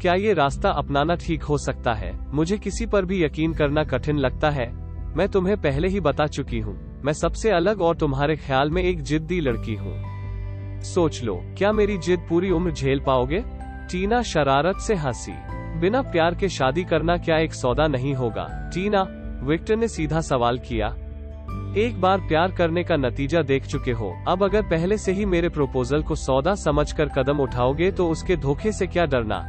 क्या 0.00 0.14
ये 0.14 0.32
रास्ता 0.32 0.70
अपनाना 0.72 1.14
ठीक 1.16 1.42
हो 1.42 1.58
सकता 1.58 1.94
है? 1.94 2.12
मुझे 2.34 2.58
किसी 2.58 2.86
पर 2.86 3.04
भी 3.04 3.24
यकीन 3.24 3.54
करना 3.54 3.84
कठिन 3.84 4.18
लगता 4.18 4.50
है। 4.50 4.70
मैं 5.16 5.28
तुम्हें 5.28 5.56
पहले 5.56 5.88
ही 5.88 6.00
बता 6.00 6.26
चुकी 6.26 6.60
हूँ। 6.60 6.87
मैं 7.04 7.12
सबसे 7.12 7.50
अलग 7.50 7.80
और 7.80 7.96
तुम्हारे 7.96 8.36
ख्याल 8.36 8.70
में 8.70 8.82
एक 8.82 9.02
जिद्दी 9.02 9.40
लड़की 9.40 9.74
हूँ। 9.74 10.82
सोच 10.84 11.22
लो, 11.22 11.34
क्या 11.58 11.72
मेरी 11.72 11.98
जिद 11.98 12.26
पूरी 12.28 12.50
उम्र 12.50 12.72
झेल 12.72 13.00
पाओगे? 13.00 13.42
टीना 13.90 14.22
शरारत 14.22 14.80
से 14.80 14.94
हँसी। 14.94 15.32
बिना 15.80 16.02
प्यार 16.02 16.34
के 16.34 16.48
शादी 16.48 16.84
करना 16.84 17.16
क्या 17.16 17.38
एक 17.38 17.54
सौदा 17.54 17.86
नहीं 17.86 18.14
होगा? 18.14 18.46
टीना, 18.74 19.02
विक्टर 19.42 19.76
ने 19.76 19.88
सीधा 19.88 20.20
सवाल 20.20 20.58
किया। 20.58 20.88
एक 21.78 22.00
बार 22.00 22.20
प्यार 22.20 22.52
करने 22.52 22.84
का 22.84 22.96
नतीजा 22.96 23.42
देख 23.42 23.66
चुके 23.66 23.92
हो। 23.92 24.12
अब 24.28 24.44
अगर 24.44 24.62
पहले 24.62 24.98
से 24.98 25.12
ही 25.12 25.24
मेरे 25.26 25.48
प्रपोजल 25.48 26.02
को 26.02 26.14
सौदा 26.16 26.54
समझकर 26.54 27.08
कदम 27.08 27.40
उठाओगे 27.40 27.90
तो 27.90 28.08
उसके 28.08 28.36
धोखे 28.36 28.72
से 28.72 28.86
क्या 28.86 29.06
डरना? 29.06 29.44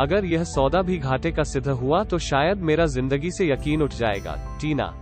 अगर 0.00 0.24
यह 0.24 0.44
सौदा 0.44 0.82
भी 0.82 0.98
घाटे 0.98 1.30
का 1.32 1.42
सिद्ध 1.42 1.68
हुआ 1.68 2.04
तो 2.04 2.18
शायद 2.18 2.62
मेरा 2.62 2.86
ज़िंदगी 2.86 3.30
से 3.30 3.52
यकीन 3.52 3.82
उठ 3.82 3.94
जाएगा। 3.94 4.58
टीना 4.60 4.92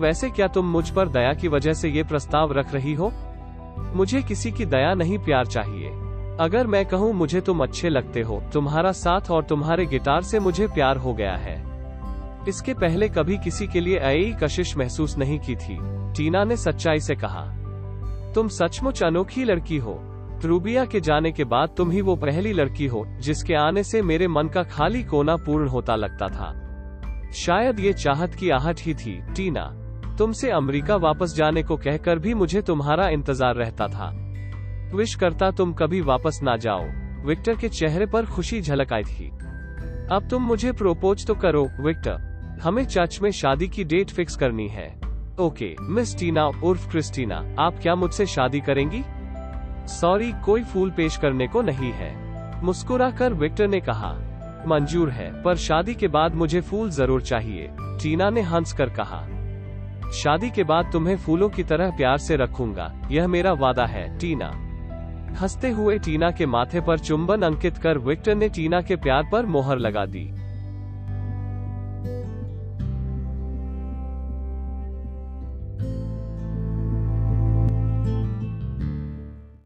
वैसे 0.00 0.30
क्या 0.30 0.46
तुम 0.48 0.66
मुझ 0.66 0.90
पर 0.90 1.08
दया 1.08 1.32
की 1.34 1.48
वजह 1.48 1.72
से 1.72 1.88
ये 1.88 2.02
प्रस्ताव 2.02 2.52
रख 2.52 2.74
रही 2.74 2.94
हो? 2.94 3.12
मुझे 3.94 4.22
किसी 4.22 4.52
की 4.52 4.64
दया 4.64 4.94
नहीं 4.94 5.18
प्यार 5.18 5.46
चाहिए। 5.46 5.88
अगर 6.40 6.66
मैं 6.66 6.86
कहूँ 6.86 7.12
मुझे 7.12 7.40
तुम 7.40 7.62
अच्छे 7.62 7.88
लगते 7.88 8.20
हो, 8.20 8.42
तुम्हारा 8.52 8.92
साथ 8.92 9.30
और 9.30 9.44
तुम्हारे 9.44 9.86
गिटार 9.86 10.22
से 10.22 10.40
मुझे 10.40 10.66
प्यार 10.66 10.96
हो 10.96 11.14
गया 11.14 11.36
है। 11.36 11.56
इसके 12.48 12.74
पहले 12.74 13.08
कभी 13.08 13.38
किसी 13.38 13.66
के 13.66 13.80
लिए 13.80 13.98
आई 13.98 14.34
कशिश 14.42 14.76
महसूस 14.76 15.18
नहीं 15.18 15.38
की 15.38 15.56
थी, 15.56 15.78
टीना 15.82 16.44
ने 16.44 16.56
सच्चाई 16.56 17.00
से 17.00 17.14
कहा। 17.14 17.44
तुम 18.34 18.48
सचमुच 18.48 19.02
अनोखी 19.02 19.44
लड़की 19.44 19.76
हो। 19.76 20.00
ट्रूबिया 20.40 20.84
के 20.84 21.00
जाने 21.00 21.32
के 21.32 21.44
बाद 21.44 21.68
तुम 21.76 21.90
ही 21.90 22.00
वो 22.00 22.16
पहली 22.16 22.52
लड़की 22.52 22.86
हो, 22.86 23.06
जिसके 23.20 23.54
आने 23.54 23.82
से 23.82 24.02
मेरे 24.02 24.28
मन 24.28 24.48
का 24.48 24.62
खाली 24.62 25.02
कोना 25.02 25.36
पूर्ण 25.36 25.68
होता 25.68 25.96
लगता 25.96 26.28
था। 26.28 26.54
शायद 27.32 27.80
ये 27.80 27.92
चाहत 27.92 28.34
की 28.34 28.50
आहट 28.50 28.76
ही 28.80 28.94
थी, 28.94 29.22
टीना। 29.36 29.74
तुमसे 30.18 30.50
अमेरिका 30.50 30.96
वापस 30.96 31.34
जाने 31.34 31.62
को 31.62 31.76
कहकर 31.76 32.18
भी 32.18 32.34
मुझे 32.34 32.62
तुम्हारा 32.62 33.08
इंतज़ार 33.08 33.54
रहता 33.54 33.88
था। 33.88 34.10
विश 34.94 35.14
करता 35.14 35.50
तुम 35.50 35.72
कभी 35.72 36.00
वापस 36.00 36.40
ना 36.42 36.56
जाओ। 36.56 36.84
विक्टर 37.26 37.54
के 37.54 37.68
चेहरे 37.68 38.06
पर 38.06 38.26
खुशी 38.26 38.60
झलक 38.60 38.92
आई 38.92 39.02
थी। 39.02 39.28
अब 40.10 40.28
तुम 40.30 40.42
मुझे 40.42 40.72
प्रोपोज 40.72 41.26
तो 41.26 41.34
करो, 41.34 41.68
विक्टर। 41.80 42.60
हमें 42.62 42.84
चर्च 42.84 43.20
में 43.22 43.30
शादी 43.30 43.68
की 43.68 43.84
डेट 43.84 44.10
फिक्स 44.10 44.36
करनी 44.36 44.68
है। 44.68 44.88
ओके, 45.40 45.74
मिस 45.80 46.18
टीना, 46.18 46.46
उर्फ़ 46.46 46.88
क्रिस्टीना, 46.90 47.44
आप 47.58 47.78
क्या 47.78 47.94
मुझसे 47.94 48.26
शादी 48.26 48.60
करेंगी? 48.60 49.04
सॉरी, 49.88 50.32
कोई 50.44 50.64
फूल 50.64 50.90
पेश 50.90 51.16
करने 51.16 51.48
को 51.48 51.62
नहीं 51.62 51.92
है। 51.92 52.12
मुस्कुरा 52.64 53.10
कर 53.10 53.32
विक्टर 53.32 53.68
ने 53.68 53.80
कहा, 53.80 54.12
मंजूर 54.66 55.10
है, 55.10 55.30
पर 55.42 55.56
शादी 55.56 55.94
के 55.94 56.08
बाद 56.08 56.34
मुझे 56.34 56.60
फूल 56.60 56.90
ज़रूर 56.90 57.22
चाहिए। 57.22 57.70
टीना 58.02 58.30
ने 58.30 58.40
हंस 58.42 58.72
कर 58.72 58.90
कहा 58.90 59.26
शादी 60.12 60.50
के 60.50 60.64
बाद 60.64 60.90
तुम्हें 60.92 61.16
फूलों 61.16 61.48
की 61.48 61.62
तरह 61.62 61.90
प्यार 61.90 62.18
से 62.18 62.36
रखूँगा। 62.36 63.08
यह 63.10 63.28
मेरा 63.28 63.52
वादा 63.52 63.86
है, 63.86 64.18
टीना। 64.18 64.52
हँसते 65.40 65.70
हुए 65.70 65.98
टीना 65.98 66.30
के 66.30 66.46
माथे 66.46 66.80
पर 66.80 66.98
चुंबन 66.98 67.42
अंकित 67.42 67.78
कर 67.78 67.98
विक्टर 67.98 68.34
ने 68.34 68.48
टीना 68.48 68.80
के 68.80 68.96
प्यार 68.96 69.28
पर 69.32 69.46
मोहर 69.46 69.78
लगा 69.78 70.06
दी। 70.06 70.37